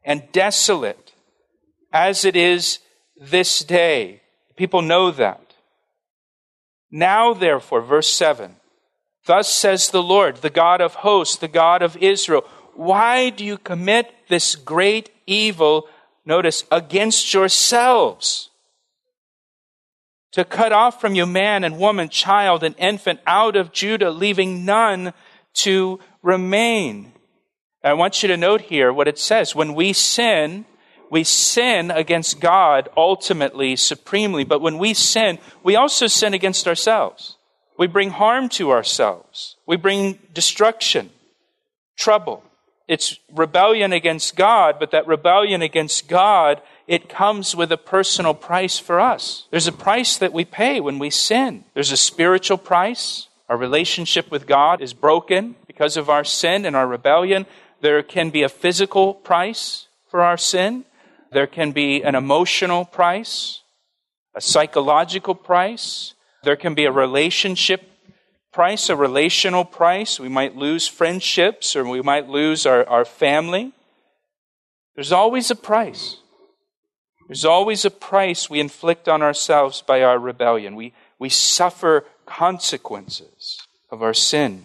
and 0.03 0.33
desolate 0.33 1.13
as 1.93 2.25
it 2.25 2.35
is 2.35 2.81
this 3.17 3.61
day. 3.63 4.21
People 4.57 4.83
know 4.83 5.13
that. 5.13 5.55
Now, 6.91 7.35
therefore, 7.35 7.83
verse 7.83 8.09
7 8.09 8.57
Thus 9.27 9.49
says 9.49 9.91
the 9.91 10.03
Lord, 10.03 10.39
the 10.39 10.51
God 10.51 10.81
of 10.81 10.95
hosts, 10.95 11.37
the 11.37 11.47
God 11.47 11.83
of 11.83 11.97
Israel, 11.99 12.45
why 12.79 13.31
do 13.31 13.45
you 13.45 13.59
commit 13.59 14.13
this 14.29 14.57
great 14.57 15.11
evil, 15.27 15.89
notice, 16.25 16.65
against 16.71 17.35
yourselves? 17.35 18.49
to 20.33 20.45
cut 20.45 20.73
off 20.73 21.01
from 21.01 21.15
you 21.15 21.27
man 21.27 21.65
and 21.65 21.79
woman, 21.79 22.09
child 22.09 22.63
and 22.63 22.75
infant 22.79 23.19
out 23.27 23.57
of 23.57 23.73
Judah, 23.73 24.11
leaving 24.11 24.65
none 24.65 25.13
to 25.55 25.99
remain. 26.23 27.13
I 27.83 27.95
want 27.95 28.23
you 28.23 28.29
to 28.29 28.37
note 28.37 28.61
here 28.61 28.93
what 28.93 29.09
it 29.09 29.19
says. 29.19 29.55
When 29.55 29.75
we 29.75 29.93
sin, 29.93 30.67
we 31.11 31.25
sin 31.25 31.91
against 31.91 32.41
God 32.41 32.89
ultimately, 32.97 33.75
supremely, 33.75 34.45
but 34.45 34.61
when 34.61 34.79
we 34.79 34.95
sin, 34.95 35.39
we 35.65 35.77
also 35.77 36.07
sin 36.07 36.35
against 36.35 36.69
ourselves. 36.69 37.37
We 37.79 37.87
bring 37.87 38.11
harm 38.11 38.49
to 38.51 38.71
ourselves. 38.71 39.57
We 39.67 39.77
bring 39.77 40.19
destruction, 40.35 41.11
trouble. 41.97 42.45
It's 42.89 43.19
rebellion 43.35 43.93
against 43.93 44.35
God, 44.35 44.77
but 44.81 44.91
that 44.91 45.07
rebellion 45.07 45.63
against 45.63 46.09
God 46.09 46.63
it 46.89 47.11
comes 47.11 47.55
with 47.55 47.71
a 47.71 47.77
personal 47.77 48.33
price 48.33 48.79
for 48.79 48.99
us. 48.99 49.47
There's 49.51 49.67
a 49.67 49.73
price 49.73 50.17
that 50.17 50.33
we 50.33 50.47
pay 50.47 50.81
when 50.81 50.99
we 50.99 51.11
sin. 51.11 51.65
There's 51.75 51.93
a 51.93 51.99
spiritual 51.99 52.57
price. 52.57 53.29
Our 53.51 53.59
relationship 53.59 54.31
with 54.31 54.47
God 54.47 54.81
is 54.81 54.95
broken 54.95 55.55
because 55.67 55.99
of 55.99 56.09
our 56.09 56.25
sin 56.25 56.65
and 56.65 56.75
our 56.75 56.87
rebellion. 56.87 57.45
There 57.83 58.03
can 58.03 58.31
be 58.31 58.43
a 58.43 58.49
physical 58.49 59.13
price 59.13 59.89
for 60.11 60.23
our 60.23 60.39
sin. 60.39 60.87
There 61.31 61.47
can 61.47 61.73
be 61.73 62.03
an 62.03 62.15
emotional 62.15 62.87
price. 62.87 63.61
a 64.35 64.41
psychological 64.41 65.35
price. 65.35 66.15
There 66.45 66.57
can 66.57 66.75
be 66.75 66.85
a 66.85 66.93
relationship 66.93 67.83
price, 68.53 68.89
a 68.89 68.97
relational 68.97 69.65
price. 69.65 70.19
We 70.19 70.29
might 70.29 70.57
lose 70.57 70.89
friendships 70.89 71.77
or 71.77 71.87
we 71.87 72.03
might 72.03 72.29
lose 72.29 72.67
our, 72.67 72.89
our 72.89 73.05
family. 73.05 73.73
There's 74.95 75.13
always 75.13 75.51
a 75.51 75.57
price. 75.57 76.17
There's 77.29 77.45
always 77.45 77.85
a 77.85 77.91
price 77.91 78.49
we 78.49 78.59
inflict 78.59 79.09
on 79.09 79.23
ourselves 79.23 79.83
by 79.83 80.03
our 80.03 80.19
rebellion. 80.19 80.75
We, 80.77 80.95
we 81.19 81.29
suffer 81.29 82.05
consequences 82.27 83.59
of 83.91 84.03
our 84.03 84.15
sin. 84.15 84.65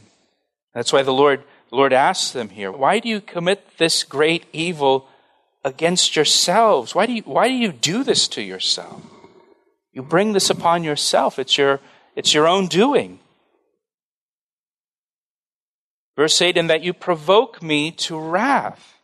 That's 0.73 0.93
why 0.93 1.03
the 1.03 1.13
Lord, 1.13 1.43
the 1.69 1.75
Lord 1.75 1.93
asks 1.93 2.31
them 2.31 2.49
here, 2.49 2.71
why 2.71 2.99
do 2.99 3.09
you 3.09 3.21
commit 3.21 3.77
this 3.77 4.03
great 4.03 4.45
evil 4.53 5.07
against 5.65 6.15
yourselves? 6.15 6.95
Why 6.95 7.05
do 7.05 7.13
you, 7.13 7.21
why 7.23 7.47
do 7.47 7.53
you 7.53 7.71
do 7.71 8.03
this 8.03 8.27
to 8.29 8.41
yourself? 8.41 9.01
You 9.91 10.01
bring 10.01 10.33
this 10.33 10.49
upon 10.49 10.83
yourself. 10.83 11.37
It's 11.37 11.57
your, 11.57 11.79
it's 12.15 12.33
your 12.33 12.47
own 12.47 12.67
doing. 12.67 13.19
Verse 16.15 16.41
8, 16.41 16.57
and 16.57 16.69
that 16.69 16.83
you 16.83 16.93
provoke 16.93 17.61
me 17.61 17.91
to 17.91 18.19
wrath 18.19 18.95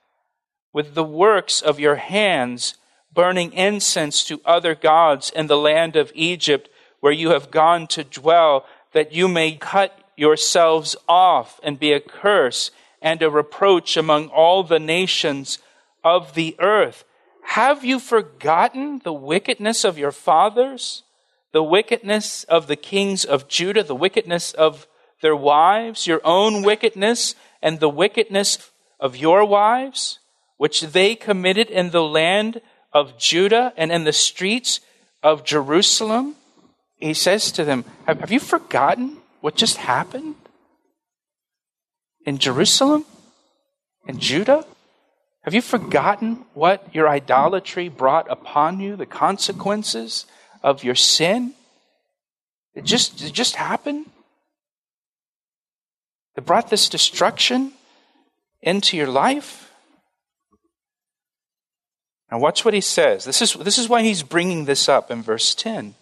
with 0.72 0.94
the 0.94 1.04
works 1.04 1.62
of 1.62 1.80
your 1.80 1.96
hands, 1.96 2.76
burning 3.12 3.52
incense 3.54 4.24
to 4.26 4.42
other 4.46 4.76
gods 4.76 5.32
in 5.32 5.48
the 5.48 5.58
land 5.58 5.96
of 5.96 6.12
Egypt, 6.14 6.70
where 7.00 7.14
you 7.14 7.32
have 7.32 7.50
gone 7.50 7.88
to 7.88 8.04
dwell, 8.04 8.66
that 8.94 9.14
you 9.14 9.28
may 9.28 9.54
cut 9.54 9.98
yourselves 10.16 10.96
off 11.08 11.60
and 11.64 11.80
be 11.80 11.94
a 11.94 12.00
curse 12.00 12.72
and 13.02 13.22
a 13.22 13.30
reproach 13.30 13.98
among 13.98 14.28
all 14.28 14.64
the 14.64 14.80
nations 14.80 15.58
of 16.04 16.36
the 16.36 16.56
earth. 16.60 17.06
Have 17.44 17.84
you 17.84 18.00
forgotten 18.00 19.02
the 19.04 19.14
wickedness 19.14 19.84
of 19.84 19.98
your 19.98 20.12
fathers, 20.12 21.04
the 21.52 21.64
wickedness 21.64 22.44
of 22.44 22.68
the 22.68 22.76
kings 22.76 23.26
of 23.26 23.48
Judah, 23.48 23.84
the 23.84 23.96
wickedness 23.96 24.52
of 24.54 24.88
their 25.22 25.36
wives, 25.36 26.08
your 26.08 26.22
own 26.24 26.64
wickedness, 26.64 27.36
and 27.62 27.80
the 27.80 27.90
wickedness 27.90 28.72
of 29.00 29.18
your 29.18 29.46
wives, 29.46 30.20
which 30.58 30.82
they 30.82 31.16
committed 31.16 31.70
in 31.70 31.92
the 31.92 32.04
land 32.04 32.62
of 32.94 33.18
Judah 33.18 33.74
and 33.78 33.92
in 33.92 34.04
the 34.04 34.14
streets 34.14 34.80
of 35.24 35.44
Jerusalem? 35.44 36.36
He 36.98 37.14
says 37.14 37.52
to 37.54 37.64
them, 37.64 37.86
Have 38.06 38.32
you 38.32 38.40
forgotten 38.40 39.18
what 39.42 39.56
just 39.56 39.78
happened 39.78 40.36
in 42.26 42.38
Jerusalem 42.38 43.06
and 44.08 44.20
Judah? 44.20 44.66
Have 45.44 45.54
you 45.54 45.62
forgotten 45.62 46.46
what 46.54 46.94
your 46.94 47.08
idolatry 47.08 47.88
brought 47.88 48.30
upon 48.30 48.80
you, 48.80 48.96
the 48.96 49.06
consequences 49.06 50.26
of 50.62 50.84
your 50.84 50.96
sin? 50.96 51.54
It 52.76 52.84
just, 52.84 53.22
it 53.22 53.34
just 53.34 53.56
happened. 53.56 54.06
It 56.40 56.46
brought 56.46 56.70
this 56.70 56.88
destruction 56.88 57.74
into 58.62 58.96
your 58.96 59.10
life. 59.10 59.74
Now, 62.32 62.40
watch 62.40 62.64
what 62.64 62.74
he 62.74 62.80
says. 62.80 63.26
This 63.26 63.42
is, 63.42 63.56
this 63.56 63.78
is 63.78 63.90
why 63.90 64.04
he's 64.04 64.24
bringing 64.24 64.64
this 64.64 64.88
up 64.88 65.12
in 65.12 65.22
verse 65.22 65.54
10. 65.54 65.96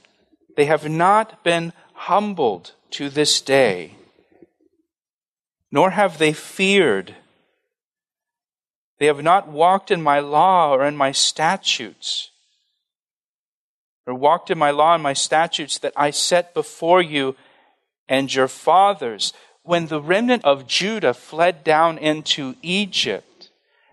They 0.56 0.65
have 0.65 0.88
not 0.88 1.44
been 1.44 1.74
humbled 1.94 2.74
to 2.91 3.10
this 3.10 3.41
day, 3.41 3.96
nor 5.72 5.89
have 5.89 6.20
they 6.20 6.34
feared 6.34 7.15
they 9.00 9.08
have 9.08 9.24
not 9.24 9.48
walked 9.48 9.89
in 9.89 10.03
my 10.03 10.20
law 10.20 10.72
or 10.72 10.86
in 10.86 10.96
my 10.96 11.12
statutes, 11.12 12.29
or 14.06 14.13
walked 14.13 14.51
in 14.51 14.60
my 14.60 14.70
law 14.70 14.94
and 14.94 15.01
my 15.01 15.13
statutes 15.13 15.79
that 15.79 15.94
I 15.96 16.12
set 16.12 16.53
before 16.53 17.01
you 17.01 17.36
and 18.08 18.32
your 18.32 18.48
fathers. 18.48 19.34
When 19.67 19.88
the 19.88 20.01
remnant 20.01 20.45
of 20.45 20.65
Judah 20.65 21.13
fled 21.13 21.65
down 21.65 21.97
into 21.97 22.55
Egypt, 22.62 23.50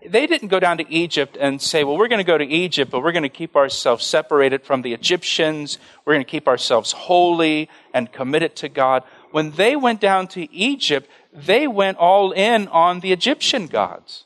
they 0.07 0.25
didn't 0.25 0.47
go 0.47 0.57
down 0.57 0.77
to 0.77 0.89
Egypt 0.89 1.35
and 1.37 1.61
say, 1.61 1.83
well, 1.83 1.97
we're 1.97 2.07
going 2.07 2.23
to 2.23 2.23
go 2.23 2.37
to 2.37 2.45
Egypt, 2.45 2.89
but 2.89 3.03
we're 3.03 3.11
going 3.11 3.23
to 3.23 3.29
keep 3.29 3.57
ourselves 3.57 4.05
separated 4.05 4.63
from 4.63 4.83
the 4.83 4.93
Egyptians. 4.93 5.77
We're 6.05 6.13
going 6.13 6.23
to 6.23 6.31
keep 6.31 6.47
ourselves 6.47 6.93
holy 6.93 7.69
and 7.93 8.09
committed 8.09 8.55
to 8.57 8.69
God. 8.69 9.03
When 9.31 9.51
they 9.51 9.75
went 9.75 9.99
down 9.99 10.29
to 10.29 10.49
Egypt, 10.53 11.09
they 11.33 11.67
went 11.67 11.97
all 11.97 12.31
in 12.31 12.69
on 12.69 13.01
the 13.01 13.11
Egyptian 13.11 13.67
gods 13.67 14.23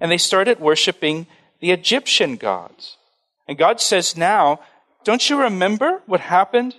and 0.00 0.10
they 0.10 0.16
started 0.16 0.60
worshiping 0.60 1.26
the 1.60 1.72
Egyptian 1.72 2.36
gods. 2.36 2.96
And 3.46 3.58
God 3.58 3.82
says 3.82 4.16
now, 4.16 4.60
don't 5.04 5.28
you 5.28 5.42
remember 5.42 6.00
what 6.06 6.20
happened 6.20 6.74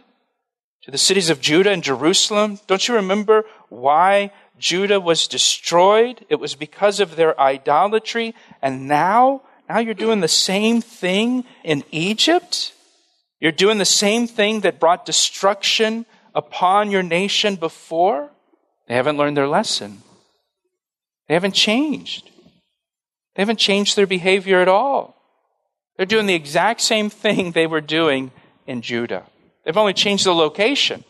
to 0.82 0.92
the 0.92 0.98
cities 0.98 1.30
of 1.30 1.42
Judah 1.42 1.72
and 1.72 1.84
Jerusalem? 1.84 2.60
Don't 2.66 2.88
you 2.88 2.96
remember 2.96 3.44
why 3.70 4.32
Judah 4.58 5.00
was 5.00 5.28
destroyed? 5.28 6.26
It 6.30 6.40
was 6.40 6.56
because 6.56 7.00
of 7.00 7.16
their 7.16 7.40
idolatry. 7.40 8.34
And 8.62 8.88
now, 8.88 9.42
now 9.70 9.80
you're 9.80 9.94
doing 9.94 10.22
the 10.22 10.28
same 10.28 10.82
thing 10.82 11.44
in 11.64 11.84
Egypt? 11.92 12.74
You're 13.40 13.52
doing 13.52 13.78
the 13.78 13.86
same 13.86 14.28
thing 14.28 14.62
that 14.62 14.80
brought 14.80 15.06
destruction 15.06 16.06
upon 16.34 16.92
your 16.92 17.04
nation 17.04 17.56
before? 17.56 18.32
They 18.88 18.96
haven't 18.96 19.18
learned 19.18 19.38
their 19.38 19.48
lesson. 19.48 20.02
They 21.28 21.34
haven't 21.34 21.56
changed. 21.56 22.30
They 23.36 23.42
haven't 23.42 23.60
changed 23.60 23.96
their 23.96 24.08
behavior 24.08 24.62
at 24.62 24.68
all. 24.68 25.16
They're 25.98 26.06
doing 26.06 26.26
the 26.26 26.34
exact 26.34 26.82
same 26.82 27.10
thing 27.10 27.52
they 27.52 27.68
were 27.68 27.82
doing 27.82 28.32
in 28.66 28.82
Judah. 28.82 29.26
They've 29.64 29.78
only 29.78 29.94
changed 29.94 30.26
the 30.26 30.34
location, 30.34 31.04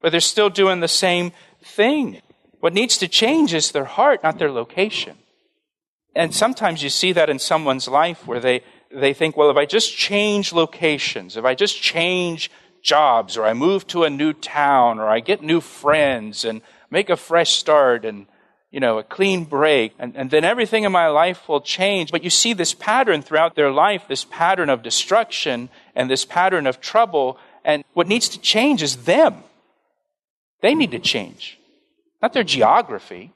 but 0.00 0.10
they're 0.10 0.20
still 0.20 0.50
doing 0.50 0.80
the 0.80 0.88
same 0.88 1.32
thing. 1.68 2.20
What 2.60 2.74
needs 2.74 2.98
to 2.98 3.08
change 3.08 3.54
is 3.54 3.70
their 3.70 3.84
heart, 3.84 4.22
not 4.22 4.38
their 4.38 4.50
location. 4.50 5.16
And 6.14 6.34
sometimes 6.34 6.82
you 6.82 6.88
see 6.88 7.12
that 7.12 7.30
in 7.30 7.38
someone's 7.38 7.86
life 7.86 8.26
where 8.26 8.40
they, 8.40 8.62
they 8.90 9.14
think, 9.14 9.36
well, 9.36 9.50
if 9.50 9.56
I 9.56 9.66
just 9.66 9.96
change 9.96 10.52
locations, 10.52 11.36
if 11.36 11.44
I 11.44 11.54
just 11.54 11.80
change 11.80 12.50
jobs, 12.82 13.36
or 13.36 13.44
I 13.44 13.54
move 13.54 13.86
to 13.88 14.04
a 14.04 14.10
new 14.10 14.32
town, 14.32 14.98
or 14.98 15.08
I 15.08 15.20
get 15.20 15.42
new 15.42 15.60
friends 15.60 16.44
and 16.44 16.62
make 16.90 17.10
a 17.10 17.16
fresh 17.16 17.52
start 17.52 18.04
and 18.04 18.26
you 18.70 18.80
know, 18.80 18.98
a 18.98 19.02
clean 19.02 19.44
break, 19.44 19.94
and, 19.98 20.14
and 20.14 20.30
then 20.30 20.44
everything 20.44 20.84
in 20.84 20.92
my 20.92 21.08
life 21.08 21.48
will 21.48 21.60
change. 21.60 22.10
But 22.10 22.22
you 22.22 22.30
see 22.30 22.52
this 22.52 22.74
pattern 22.74 23.22
throughout 23.22 23.54
their 23.54 23.70
life, 23.70 24.04
this 24.08 24.24
pattern 24.24 24.68
of 24.68 24.82
destruction 24.82 25.70
and 25.94 26.10
this 26.10 26.24
pattern 26.26 26.66
of 26.66 26.80
trouble. 26.80 27.38
And 27.64 27.82
what 27.94 28.08
needs 28.08 28.28
to 28.30 28.40
change 28.40 28.82
is 28.82 29.04
them. 29.04 29.42
They 30.60 30.74
need 30.74 30.90
to 30.90 30.98
change. 30.98 31.57
Not 32.20 32.32
their 32.32 32.44
geography, 32.44 33.32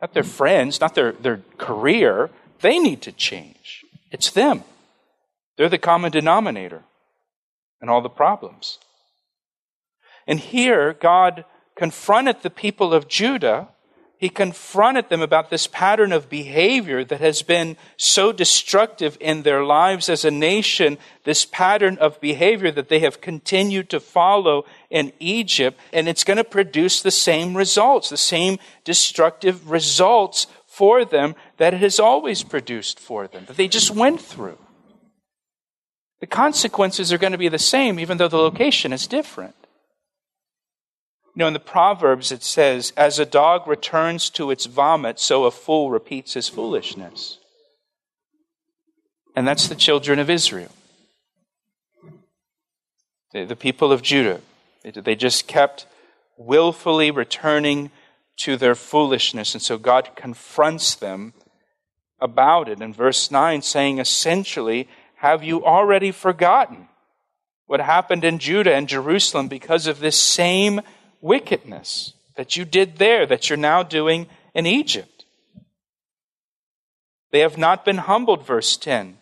not 0.00 0.14
their 0.14 0.22
friends, 0.22 0.80
not 0.80 0.94
their, 0.94 1.12
their 1.12 1.42
career. 1.58 2.30
They 2.60 2.78
need 2.78 3.02
to 3.02 3.12
change. 3.12 3.84
It's 4.10 4.30
them. 4.30 4.64
They're 5.56 5.68
the 5.68 5.78
common 5.78 6.12
denominator 6.12 6.84
in 7.82 7.88
all 7.88 8.00
the 8.00 8.08
problems. 8.08 8.78
And 10.26 10.38
here, 10.38 10.92
God 10.92 11.44
confronted 11.76 12.42
the 12.42 12.50
people 12.50 12.92
of 12.92 13.08
Judah 13.08 13.68
he 14.18 14.28
confronted 14.28 15.08
them 15.08 15.22
about 15.22 15.48
this 15.48 15.68
pattern 15.68 16.12
of 16.12 16.28
behavior 16.28 17.04
that 17.04 17.20
has 17.20 17.42
been 17.42 17.76
so 17.96 18.32
destructive 18.32 19.16
in 19.20 19.42
their 19.42 19.64
lives 19.64 20.08
as 20.08 20.24
a 20.24 20.30
nation, 20.30 20.98
this 21.22 21.44
pattern 21.44 21.96
of 21.98 22.20
behavior 22.20 22.72
that 22.72 22.88
they 22.88 22.98
have 22.98 23.20
continued 23.20 23.88
to 23.90 24.00
follow 24.00 24.64
in 24.90 25.12
Egypt, 25.20 25.78
and 25.92 26.08
it's 26.08 26.24
going 26.24 26.36
to 26.36 26.44
produce 26.44 27.00
the 27.00 27.12
same 27.12 27.56
results, 27.56 28.10
the 28.10 28.16
same 28.16 28.58
destructive 28.82 29.70
results 29.70 30.48
for 30.66 31.04
them 31.04 31.36
that 31.58 31.72
it 31.72 31.80
has 31.80 32.00
always 32.00 32.42
produced 32.42 32.98
for 32.98 33.28
them, 33.28 33.44
that 33.46 33.56
they 33.56 33.68
just 33.68 33.92
went 33.92 34.20
through. 34.20 34.58
The 36.20 36.26
consequences 36.26 37.12
are 37.12 37.18
going 37.18 37.32
to 37.32 37.38
be 37.38 37.48
the 37.48 37.58
same, 37.58 38.00
even 38.00 38.18
though 38.18 38.26
the 38.26 38.36
location 38.36 38.92
is 38.92 39.06
different. 39.06 39.54
You 41.34 41.40
know, 41.40 41.46
in 41.46 41.52
the 41.52 41.60
Proverbs 41.60 42.32
it 42.32 42.42
says, 42.42 42.92
As 42.96 43.18
a 43.18 43.26
dog 43.26 43.66
returns 43.66 44.30
to 44.30 44.50
its 44.50 44.66
vomit, 44.66 45.20
so 45.20 45.44
a 45.44 45.50
fool 45.50 45.90
repeats 45.90 46.34
his 46.34 46.48
foolishness. 46.48 47.38
And 49.36 49.46
that's 49.46 49.68
the 49.68 49.76
children 49.76 50.18
of 50.18 50.30
Israel. 50.30 50.72
The, 53.32 53.44
the 53.44 53.56
people 53.56 53.92
of 53.92 54.02
Judah. 54.02 54.40
They, 54.82 54.90
they 54.90 55.14
just 55.14 55.46
kept 55.46 55.86
willfully 56.36 57.10
returning 57.10 57.90
to 58.38 58.56
their 58.56 58.74
foolishness. 58.74 59.54
And 59.54 59.62
so 59.62 59.78
God 59.78 60.10
confronts 60.16 60.94
them 60.94 61.34
about 62.20 62.68
it 62.68 62.80
in 62.80 62.92
verse 62.92 63.30
9, 63.30 63.62
saying 63.62 63.98
essentially, 63.98 64.88
Have 65.16 65.44
you 65.44 65.64
already 65.64 66.10
forgotten 66.10 66.88
what 67.66 67.80
happened 67.80 68.24
in 68.24 68.38
Judah 68.38 68.74
and 68.74 68.88
Jerusalem 68.88 69.46
because 69.46 69.86
of 69.86 70.00
this 70.00 70.18
same 70.18 70.80
wickedness 71.20 72.14
that 72.36 72.56
you 72.56 72.64
did 72.64 72.96
there, 72.96 73.26
that 73.26 73.48
you're 73.48 73.56
now 73.56 73.82
doing 73.82 74.26
in 74.54 74.66
Egypt. 74.66 75.24
They 77.30 77.40
have 77.40 77.58
not 77.58 77.84
been 77.84 77.98
humbled, 77.98 78.46
verse 78.46 78.76
10. 78.76 79.18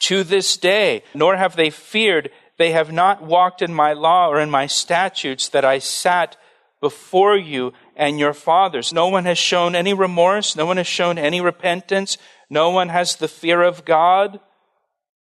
To 0.00 0.24
this 0.24 0.56
day, 0.56 1.02
nor 1.14 1.36
have 1.36 1.56
they 1.56 1.70
feared. 1.70 2.30
They 2.58 2.72
have 2.72 2.92
not 2.92 3.22
walked 3.22 3.62
in 3.62 3.72
my 3.72 3.92
law 3.92 4.28
or 4.28 4.40
in 4.40 4.50
my 4.50 4.66
statutes 4.66 5.48
that 5.48 5.64
I 5.64 5.78
sat 5.78 6.36
before 6.80 7.36
you 7.36 7.72
and 7.96 8.18
your 8.18 8.32
fathers. 8.32 8.92
No 8.92 9.08
one 9.08 9.24
has 9.26 9.38
shown 9.38 9.74
any 9.74 9.94
remorse. 9.94 10.56
No 10.56 10.66
one 10.66 10.78
has 10.78 10.86
shown 10.86 11.18
any 11.18 11.40
repentance. 11.40 12.18
No 12.48 12.70
one 12.70 12.88
has 12.88 13.16
the 13.16 13.28
fear 13.28 13.62
of 13.62 13.84
God. 13.84 14.40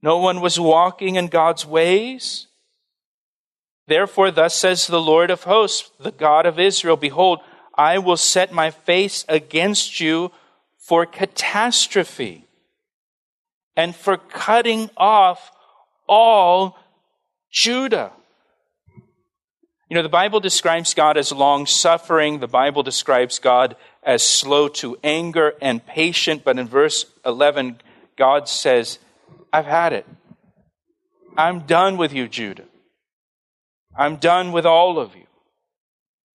No 0.02 0.20
one 0.20 0.42
was 0.42 0.60
walking 0.60 1.16
in 1.16 1.28
God's 1.28 1.66
ways. 1.66 2.48
Therefore, 3.88 4.32
thus 4.32 4.56
says 4.56 4.86
the 4.86 5.02
Lord 5.02 5.32
of 5.32 5.44
hosts, 5.44 5.92
the 6.00 6.12
God 6.12 6.46
of 6.46 6.60
Israel, 6.60 6.98
Behold, 6.98 7.40
I 7.74 8.00
will 8.00 8.18
set 8.18 8.52
my 8.52 8.70
face 8.72 9.24
against 9.30 10.00
you 10.00 10.32
for 10.78 11.06
catastrophe 11.06 12.46
and 13.76 13.96
for 13.96 14.18
cutting 14.18 14.90
off 14.98 15.52
all 16.08 16.78
Judah. 17.52 18.12
You 19.90 19.96
know, 19.96 20.04
the 20.04 20.10
Bible 20.10 20.42
describes 20.42 20.94
God 20.94 21.16
as 21.16 21.32
long 21.32 21.66
suffering. 21.66 22.40
The 22.40 22.48
Bible 22.48 22.84
describes 22.84 23.40
God 23.40 23.78
as 24.04 24.22
slow 24.22 24.68
to 24.68 24.98
anger 25.02 25.54
and 25.62 25.86
patient. 25.86 26.44
But 26.44 26.60
in 26.60 26.68
verse 26.68 27.06
11, 27.26 27.80
God 28.18 28.50
says, 28.50 29.00
I've 29.54 29.66
had 29.66 29.94
it. 29.94 30.06
I'm 31.38 31.62
done 31.62 31.96
with 31.96 32.12
you, 32.12 32.28
Judah. 32.28 32.66
I'm 33.98 34.18
done 34.18 34.52
with 34.52 34.66
all 34.66 35.00
of 35.00 35.16
you. 35.16 35.26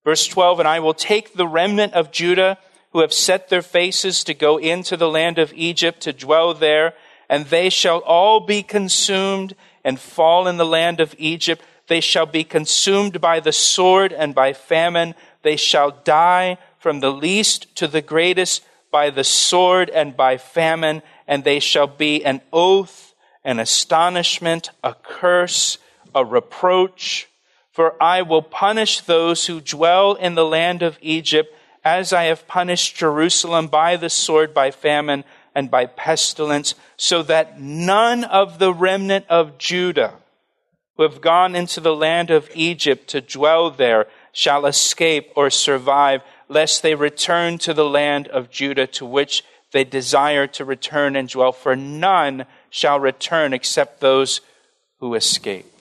Verse 0.05 0.27
12, 0.27 0.59
and 0.59 0.69
I 0.69 0.81
will 0.81 0.95
take 0.95 1.35
the 1.35 1.47
remnant 1.47 1.95
of 1.95 2.11
Judah 2.11 2.59
who 2.91 3.01
have 3.01 3.13
set 3.13 3.49
their 3.49 3.63
faces 3.63 4.25
to 4.25 4.35
go 4.35 4.59
into 4.59 4.97
the 4.97 5.09
land 5.09 5.39
of 5.39 5.53
Egypt 5.55 6.01
to 6.03 6.13
dwell 6.13 6.55
there, 6.55 6.95
and 7.29 7.47
they 7.47 7.71
shall 7.71 8.01
all 8.01 8.41
be 8.41 8.63
consumed 8.63 9.55
and 9.85 10.01
fall 10.01 10.49
in 10.49 10.57
the 10.57 10.67
land 10.67 11.01
of 11.01 11.15
Egypt. 11.19 11.65
They 11.87 12.01
shall 12.01 12.27
be 12.27 12.43
consumed 12.43 13.21
by 13.21 13.39
the 13.39 13.53
sword 13.53 14.13
and 14.13 14.35
by 14.35 14.53
famine. 14.53 15.15
They 15.43 15.57
shall 15.57 15.93
die 16.05 16.59
from 16.79 17.01
the 17.01 17.13
least 17.13 17.75
to 17.77 17.87
the 17.87 18.03
greatest 18.03 18.65
by 18.91 19.09
the 19.11 19.25
sword 19.25 19.89
and 19.89 20.17
by 20.17 20.37
famine, 20.37 21.03
and 21.29 21.45
they 21.45 21.61
shall 21.61 21.87
be 21.87 22.25
an 22.25 22.43
oath, 22.53 23.15
an 23.45 23.61
astonishment, 23.61 24.71
a 24.83 24.95
curse, 24.95 25.79
a 26.15 26.25
reproach 26.25 27.29
for 27.73 28.01
I 28.03 28.23
will 28.23 28.43
punish 28.43 29.01
those 29.01 29.47
who 29.47 29.61
dwell 29.61 30.15
in 30.15 30.35
the 30.35 30.45
land 30.45 30.83
of 30.83 30.99
Egypt 31.01 31.55
as 31.85 32.13
I 32.13 32.25
have 32.25 32.47
punished 32.47 32.97
Jerusalem 32.97 33.67
by 33.67 33.97
the 33.97 34.11
sword, 34.11 34.55
by 34.55 34.71
famine, 34.71 35.25
and 35.55 35.71
by 35.71 35.87
pestilence, 35.87 36.75
so 36.97 37.23
that 37.25 37.61
none 37.61 38.25
of 38.25 38.59
the 38.59 38.73
remnant 38.73 39.27
of 39.29 39.59
Judah 39.59 40.15
who 40.97 41.03
have 41.03 41.21
gone 41.21 41.57
into 41.57 41.81
the 41.81 41.97
land 41.97 42.31
of 42.31 42.51
Egypt 42.55 43.09
to 43.09 43.21
dwell 43.21 43.71
there 43.71 44.07
shall 44.33 44.67
escape 44.67 45.31
or 45.35 45.51
survive, 45.51 46.23
lest 46.49 46.83
they 46.83 46.95
return 46.95 47.59
to 47.59 47.75
the 47.75 47.85
land 47.85 48.29
of 48.29 48.51
Judah 48.51 48.87
to 48.87 49.07
which 49.07 49.43
they 49.73 49.85
desire 49.85 50.47
to 50.47 50.65
return 50.65 51.17
and 51.17 51.29
dwell. 51.29 51.53
For 51.53 51.75
none 51.75 52.47
shall 52.71 53.01
return 53.01 53.53
except 53.53 54.01
those 54.01 54.43
who 55.01 55.15
escape. 55.15 55.72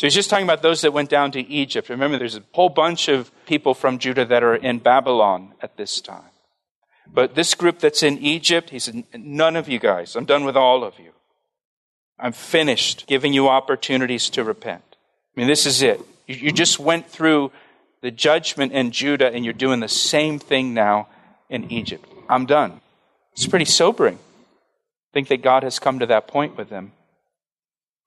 So 0.00 0.06
he's 0.06 0.14
just 0.14 0.30
talking 0.30 0.46
about 0.46 0.62
those 0.62 0.80
that 0.80 0.94
went 0.94 1.10
down 1.10 1.30
to 1.32 1.46
Egypt. 1.46 1.90
Remember, 1.90 2.16
there's 2.16 2.36
a 2.36 2.42
whole 2.52 2.70
bunch 2.70 3.08
of 3.08 3.30
people 3.44 3.74
from 3.74 3.98
Judah 3.98 4.24
that 4.24 4.42
are 4.42 4.54
in 4.54 4.78
Babylon 4.78 5.52
at 5.60 5.76
this 5.76 6.00
time. 6.00 6.30
But 7.06 7.34
this 7.34 7.54
group 7.54 7.80
that's 7.80 8.02
in 8.02 8.16
Egypt, 8.16 8.70
he 8.70 8.78
said, 8.78 9.04
None 9.12 9.56
of 9.56 9.68
you 9.68 9.78
guys. 9.78 10.16
I'm 10.16 10.24
done 10.24 10.44
with 10.44 10.56
all 10.56 10.84
of 10.84 10.98
you. 10.98 11.10
I'm 12.18 12.32
finished 12.32 13.08
giving 13.08 13.34
you 13.34 13.48
opportunities 13.48 14.30
to 14.30 14.42
repent. 14.42 14.82
I 14.90 15.40
mean, 15.40 15.48
this 15.48 15.66
is 15.66 15.82
it. 15.82 16.00
You, 16.26 16.50
just 16.50 16.78
went 16.78 17.06
through 17.06 17.52
the 18.00 18.10
judgment 18.10 18.72
in 18.72 18.92
Judah, 18.92 19.30
and 19.30 19.44
you're 19.44 19.52
doing 19.52 19.80
the 19.80 19.88
same 19.88 20.38
thing 20.38 20.72
now 20.72 21.08
in 21.50 21.70
Egypt. 21.70 22.10
I'm 22.26 22.46
done. 22.46 22.80
It's 23.34 23.46
pretty 23.46 23.66
sobering. 23.66 24.14
I 24.14 25.12
think 25.12 25.28
that 25.28 25.42
God 25.42 25.62
has 25.62 25.78
come 25.78 25.98
to 25.98 26.06
that 26.06 26.26
point 26.26 26.56
with 26.56 26.70
them. 26.70 26.92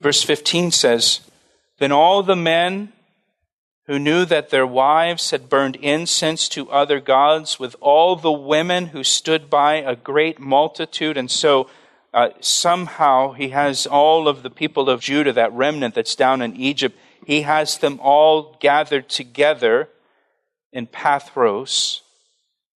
Verse 0.02 0.24
15 0.24 0.72
says, 0.72 1.20
then 1.84 1.91
all 1.91 2.24
the 2.24 2.36
men 2.36 2.93
who 3.88 4.00
knew 4.00 4.24
that 4.24 4.50
their 4.50 4.65
wives 4.65 5.32
had 5.32 5.50
burned 5.50 5.76
incense 5.76 6.48
to 6.48 6.72
other 6.72 7.02
gods, 7.02 7.60
with 7.60 7.76
all 7.82 8.15
the 8.15 8.32
women 8.32 8.88
who 8.88 9.04
stood 9.04 9.50
by, 9.50 9.76
a 9.76 9.93
great 9.93 10.39
multitude. 10.39 11.17
And 11.17 11.30
so 11.30 11.69
uh, 12.13 12.30
somehow 12.39 13.34
he 13.34 13.50
has 13.50 13.86
all 13.86 14.30
of 14.30 14.41
the 14.41 14.50
people 14.50 14.89
of 14.89 15.02
Judah, 15.02 15.34
that 15.34 15.52
remnant 15.52 15.96
that's 15.96 16.15
down 16.15 16.41
in 16.41 16.56
Egypt, 16.56 16.98
he 17.26 17.41
has 17.41 17.78
them 17.80 18.00
all 18.02 18.56
gathered 18.62 19.10
together 19.10 19.89
in 20.72 20.88
Pathros, 20.88 22.00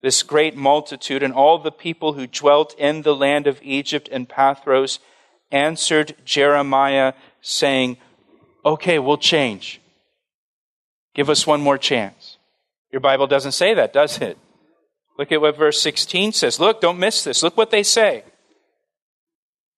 this 0.02 0.22
great 0.22 0.58
multitude, 0.58 1.24
and 1.24 1.34
all 1.34 1.60
the 1.60 1.72
people 1.72 2.14
who 2.14 2.28
dwelt 2.28 2.76
in 2.78 3.04
the 3.04 3.16
land 3.16 3.48
of 3.48 3.62
Egypt 3.64 4.10
and 4.12 4.28
Pathros 4.28 5.00
answered 5.50 6.14
Jeremiah, 6.26 7.14
saying, 7.42 7.96
okay, 8.68 9.00
we'll 9.00 9.18
change. 9.18 9.82
Give 11.16 11.30
us 11.30 11.48
one 11.48 11.62
more 11.62 11.78
chance. 11.78 12.38
Your 12.92 13.02
Bible 13.02 13.28
doesn't 13.28 13.54
say 13.54 13.74
that, 13.74 13.94
does 13.94 14.20
it? 14.22 14.38
Look 15.18 15.32
at 15.32 15.42
what 15.42 15.58
verse 15.58 15.82
16 15.82 16.34
says. 16.34 16.60
Look, 16.60 16.82
don't 16.82 17.00
miss 17.00 17.24
this. 17.24 17.42
Look 17.42 17.58
what 17.58 17.72
they 17.72 17.84
say. 17.84 18.24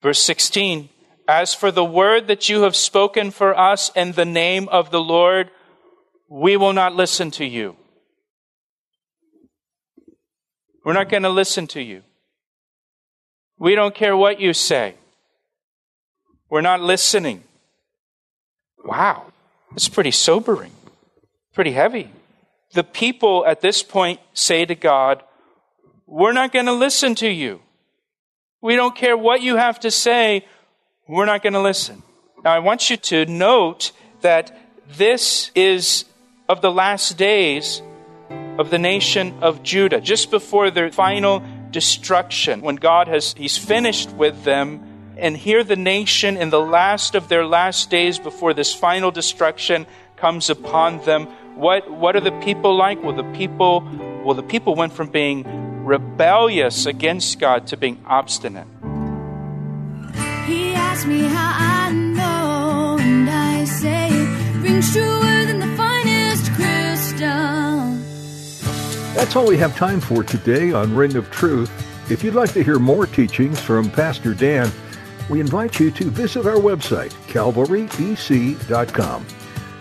Verse 0.02 0.22
16 0.22 0.90
As 1.28 1.54
for 1.54 1.72
the 1.72 1.86
word 1.86 2.28
that 2.28 2.50
you 2.50 2.64
have 2.64 2.76
spoken 2.76 3.32
for 3.32 3.58
us 3.58 3.92
in 3.96 4.14
the 4.14 4.26
name 4.26 4.68
of 4.70 4.92
the 4.92 5.02
Lord, 5.02 5.50
we 6.30 6.58
will 6.58 6.74
not 6.74 6.96
listen 6.96 7.32
to 7.32 7.46
you. 7.46 7.76
We're 10.84 10.94
not 10.94 11.10
going 11.10 11.24
to 11.24 11.30
listen 11.30 11.68
to 11.68 11.82
you. 11.82 12.04
We 13.58 13.76
don't 13.76 13.96
care 13.96 14.16
what 14.16 14.40
you 14.40 14.54
say. 14.54 14.96
We're 16.50 16.62
not 16.62 16.82
listening. 16.82 17.44
Wow, 18.84 19.32
it's 19.74 19.90
pretty 19.90 20.12
sobering, 20.12 20.72
pretty 21.54 21.72
heavy. 21.72 22.10
The 22.74 22.84
people 22.84 23.46
at 23.46 23.62
this 23.62 23.84
point 23.84 24.20
say 24.34 24.66
to 24.66 24.76
God, 24.76 25.24
We're 26.06 26.34
not 26.34 26.52
going 26.52 26.66
to 26.66 26.74
listen 26.74 27.16
to 27.16 27.30
you. 27.30 27.62
We 28.62 28.76
don't 28.76 28.96
care 28.96 29.18
what 29.18 29.42
you 29.42 29.56
have 29.56 29.80
to 29.82 29.92
say, 29.92 30.46
we're 31.08 31.26
not 31.26 31.42
going 31.42 31.54
to 31.54 31.62
listen. 31.62 32.04
Now, 32.44 32.54
I 32.54 32.60
want 32.60 32.90
you 32.90 32.98
to 32.98 33.26
note 33.26 33.92
that 34.22 34.58
this 34.98 35.52
is 35.56 36.06
of 36.48 36.62
the 36.62 36.72
last 36.72 37.18
days 37.18 37.82
of 38.58 38.70
the 38.70 38.80
nation 38.80 39.38
of 39.42 39.64
Judah, 39.64 40.02
just 40.02 40.32
before 40.32 40.72
their 40.72 40.92
final 40.92 41.44
destruction, 41.72 42.62
when 42.62 42.76
God 42.76 43.08
has 43.08 43.34
He's 43.34 43.58
finished 43.58 44.12
with 44.12 44.44
them 44.44 44.89
and 45.20 45.36
here 45.36 45.64
the 45.64 45.76
nation 45.76 46.38
in 46.38 46.50
the 46.50 46.60
last 46.60 47.16
of 47.16 47.28
their 47.28 47.46
last 47.46 47.90
days 47.90 48.18
before 48.18 48.54
this 48.54 48.74
final 48.74 49.12
destruction 49.12 49.86
comes 50.16 50.50
upon 50.50 51.04
them. 51.06 51.26
What, 51.56 51.92
what 51.92 52.16
are 52.16 52.22
the 52.22 52.38
people 52.40 52.76
like? 52.76 53.04
Well, 53.04 53.16
the 53.16 53.30
people, 53.34 53.82
well, 54.24 54.34
the 54.34 54.44
people 54.44 54.76
went 54.76 54.94
from 54.94 55.10
being 55.10 55.44
rebellious 55.84 56.86
against 56.86 57.40
God 57.40 57.68
to 57.68 57.78
being 57.78 58.02
obstinate. 58.06 58.68
He 60.46 60.74
asked 60.74 61.06
me 61.08 61.22
how 61.22 61.54
I 61.56 61.92
know, 61.92 62.98
and 63.00 63.30
I 63.30 63.66
say 63.66 64.10
it 64.10 64.62
rings 64.62 64.92
truer 64.92 65.46
than 65.46 65.60
the 65.60 65.76
finest 65.76 66.52
crystal. 66.54 67.28
That's 69.16 69.36
all 69.36 69.48
we 69.48 69.58
have 69.58 69.76
time 69.76 70.00
for 70.00 70.24
today 70.24 70.72
on 70.72 70.96
Ring 70.96 71.16
of 71.16 71.30
Truth. 71.30 71.72
If 72.10 72.24
you'd 72.24 72.34
like 72.34 72.54
to 72.54 72.64
hear 72.64 72.80
more 72.80 73.06
teachings 73.06 73.60
from 73.60 73.92
Pastor 73.92 74.34
Dan, 74.34 74.72
we 75.30 75.40
invite 75.40 75.80
you 75.80 75.92
to 75.92 76.06
visit 76.06 76.46
our 76.46 76.58
website, 76.58 77.14
calvarybc.com. 77.28 79.26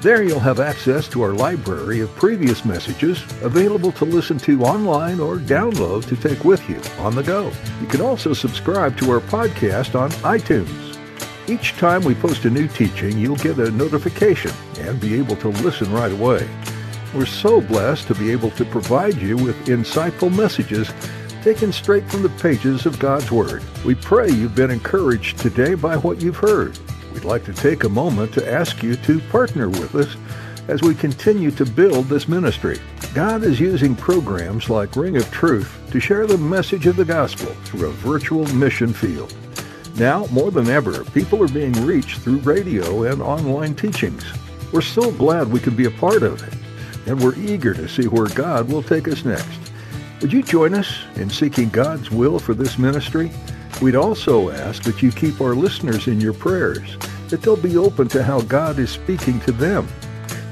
There 0.00 0.22
you'll 0.22 0.38
have 0.38 0.60
access 0.60 1.08
to 1.08 1.22
our 1.22 1.32
library 1.32 1.98
of 2.00 2.14
previous 2.14 2.64
messages 2.64 3.20
available 3.42 3.90
to 3.92 4.04
listen 4.04 4.38
to 4.38 4.62
online 4.62 5.18
or 5.18 5.38
download 5.38 6.06
to 6.06 6.16
take 6.16 6.44
with 6.44 6.68
you 6.70 6.80
on 7.02 7.16
the 7.16 7.22
go. 7.24 7.50
You 7.80 7.88
can 7.88 8.00
also 8.00 8.32
subscribe 8.32 8.96
to 8.98 9.10
our 9.10 9.20
podcast 9.20 9.98
on 9.98 10.10
iTunes. 10.22 10.96
Each 11.48 11.72
time 11.72 12.02
we 12.04 12.14
post 12.14 12.44
a 12.44 12.50
new 12.50 12.68
teaching, 12.68 13.18
you'll 13.18 13.36
get 13.36 13.58
a 13.58 13.72
notification 13.72 14.52
and 14.78 15.00
be 15.00 15.14
able 15.18 15.34
to 15.36 15.48
listen 15.48 15.90
right 15.90 16.12
away. 16.12 16.48
We're 17.12 17.26
so 17.26 17.60
blessed 17.60 18.06
to 18.08 18.14
be 18.14 18.30
able 18.30 18.50
to 18.52 18.64
provide 18.66 19.16
you 19.16 19.36
with 19.36 19.56
insightful 19.66 20.32
messages 20.32 20.92
taken 21.42 21.72
straight 21.72 22.08
from 22.10 22.22
the 22.22 22.28
pages 22.30 22.86
of 22.86 22.98
God's 22.98 23.30
Word. 23.30 23.62
We 23.84 23.94
pray 23.94 24.28
you've 24.30 24.54
been 24.54 24.70
encouraged 24.70 25.38
today 25.38 25.74
by 25.74 25.96
what 25.96 26.20
you've 26.20 26.36
heard. 26.36 26.78
We'd 27.12 27.24
like 27.24 27.44
to 27.44 27.52
take 27.52 27.84
a 27.84 27.88
moment 27.88 28.32
to 28.34 28.50
ask 28.50 28.82
you 28.82 28.96
to 28.96 29.20
partner 29.30 29.68
with 29.68 29.94
us 29.94 30.16
as 30.68 30.82
we 30.82 30.94
continue 30.94 31.50
to 31.52 31.64
build 31.64 32.06
this 32.06 32.28
ministry. 32.28 32.78
God 33.14 33.42
is 33.42 33.58
using 33.58 33.96
programs 33.96 34.68
like 34.68 34.96
Ring 34.96 35.16
of 35.16 35.30
Truth 35.30 35.90
to 35.90 36.00
share 36.00 36.26
the 36.26 36.38
message 36.38 36.86
of 36.86 36.96
the 36.96 37.04
gospel 37.04 37.46
through 37.64 37.88
a 37.88 37.92
virtual 37.92 38.46
mission 38.54 38.92
field. 38.92 39.34
Now, 39.96 40.26
more 40.26 40.50
than 40.50 40.68
ever, 40.68 41.04
people 41.04 41.42
are 41.42 41.48
being 41.48 41.72
reached 41.84 42.20
through 42.20 42.38
radio 42.38 43.04
and 43.04 43.22
online 43.22 43.74
teachings. 43.74 44.24
We're 44.72 44.82
so 44.82 45.10
glad 45.10 45.50
we 45.50 45.60
can 45.60 45.74
be 45.74 45.86
a 45.86 45.90
part 45.90 46.22
of 46.22 46.42
it, 46.42 46.54
and 47.08 47.20
we're 47.20 47.34
eager 47.36 47.74
to 47.74 47.88
see 47.88 48.06
where 48.06 48.28
God 48.28 48.70
will 48.70 48.82
take 48.82 49.08
us 49.08 49.24
next. 49.24 49.67
Would 50.20 50.32
you 50.32 50.42
join 50.42 50.74
us 50.74 50.98
in 51.14 51.30
seeking 51.30 51.68
God's 51.68 52.10
will 52.10 52.40
for 52.40 52.52
this 52.52 52.76
ministry? 52.76 53.30
We'd 53.80 53.94
also 53.94 54.50
ask 54.50 54.82
that 54.82 55.00
you 55.00 55.12
keep 55.12 55.40
our 55.40 55.54
listeners 55.54 56.08
in 56.08 56.20
your 56.20 56.32
prayers, 56.32 56.96
that 57.28 57.40
they'll 57.40 57.56
be 57.56 57.76
open 57.76 58.08
to 58.08 58.24
how 58.24 58.40
God 58.40 58.80
is 58.80 58.90
speaking 58.90 59.38
to 59.40 59.52
them. 59.52 59.86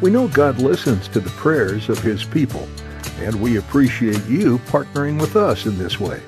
We 0.00 0.11
know 0.11 0.29
God 0.29 0.61
listens 0.61 1.09
to 1.09 1.18
the 1.18 1.31
prayers 1.31 1.88
of 1.88 1.98
his 1.98 2.22
people, 2.22 2.68
and 3.18 3.42
we 3.42 3.57
appreciate 3.57 4.24
you 4.26 4.59
partnering 4.68 5.20
with 5.20 5.35
us 5.35 5.66
in 5.66 5.76
this 5.79 5.98
way. 5.98 6.20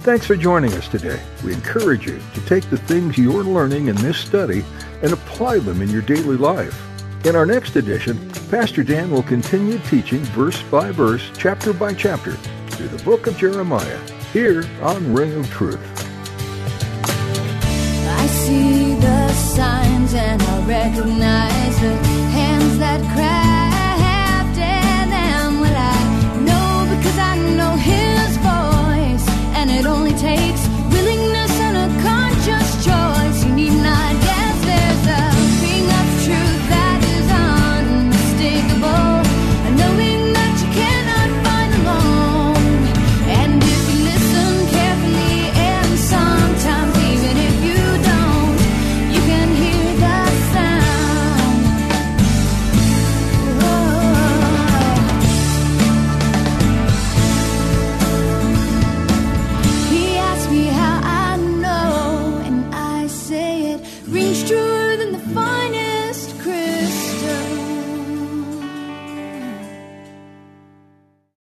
Thanks 0.00 0.24
for 0.24 0.34
joining 0.34 0.72
us 0.72 0.88
today. 0.88 1.20
We 1.44 1.52
encourage 1.52 2.06
you 2.06 2.18
to 2.32 2.46
take 2.46 2.70
the 2.70 2.78
things 2.78 3.18
you're 3.18 3.44
learning 3.44 3.88
in 3.88 3.96
this 3.96 4.16
study 4.16 4.64
and 5.02 5.12
apply 5.12 5.58
them 5.58 5.82
in 5.82 5.90
your 5.90 6.00
daily 6.00 6.38
life. 6.38 6.82
In 7.26 7.36
our 7.36 7.44
next 7.44 7.76
edition, 7.76 8.30
Pastor 8.50 8.82
Dan 8.82 9.10
will 9.10 9.24
continue 9.24 9.78
teaching 9.80 10.20
verse 10.20 10.62
by 10.62 10.92
verse, 10.92 11.30
chapter 11.36 11.74
by 11.74 11.92
chapter, 11.92 12.38
through 12.76 12.88
the 12.88 13.02
book 13.04 13.26
of 13.26 13.38
Jeremiah, 13.38 14.00
here 14.34 14.62
on 14.82 15.14
Ring 15.14 15.32
of 15.34 15.48
Truth. 15.50 15.80
I 18.06 18.26
see 18.26 18.94
the 18.96 19.32
signs 19.32 20.12
and 20.12 20.42
I 20.42 20.66
recognize 20.66 21.80
the 21.80 22.15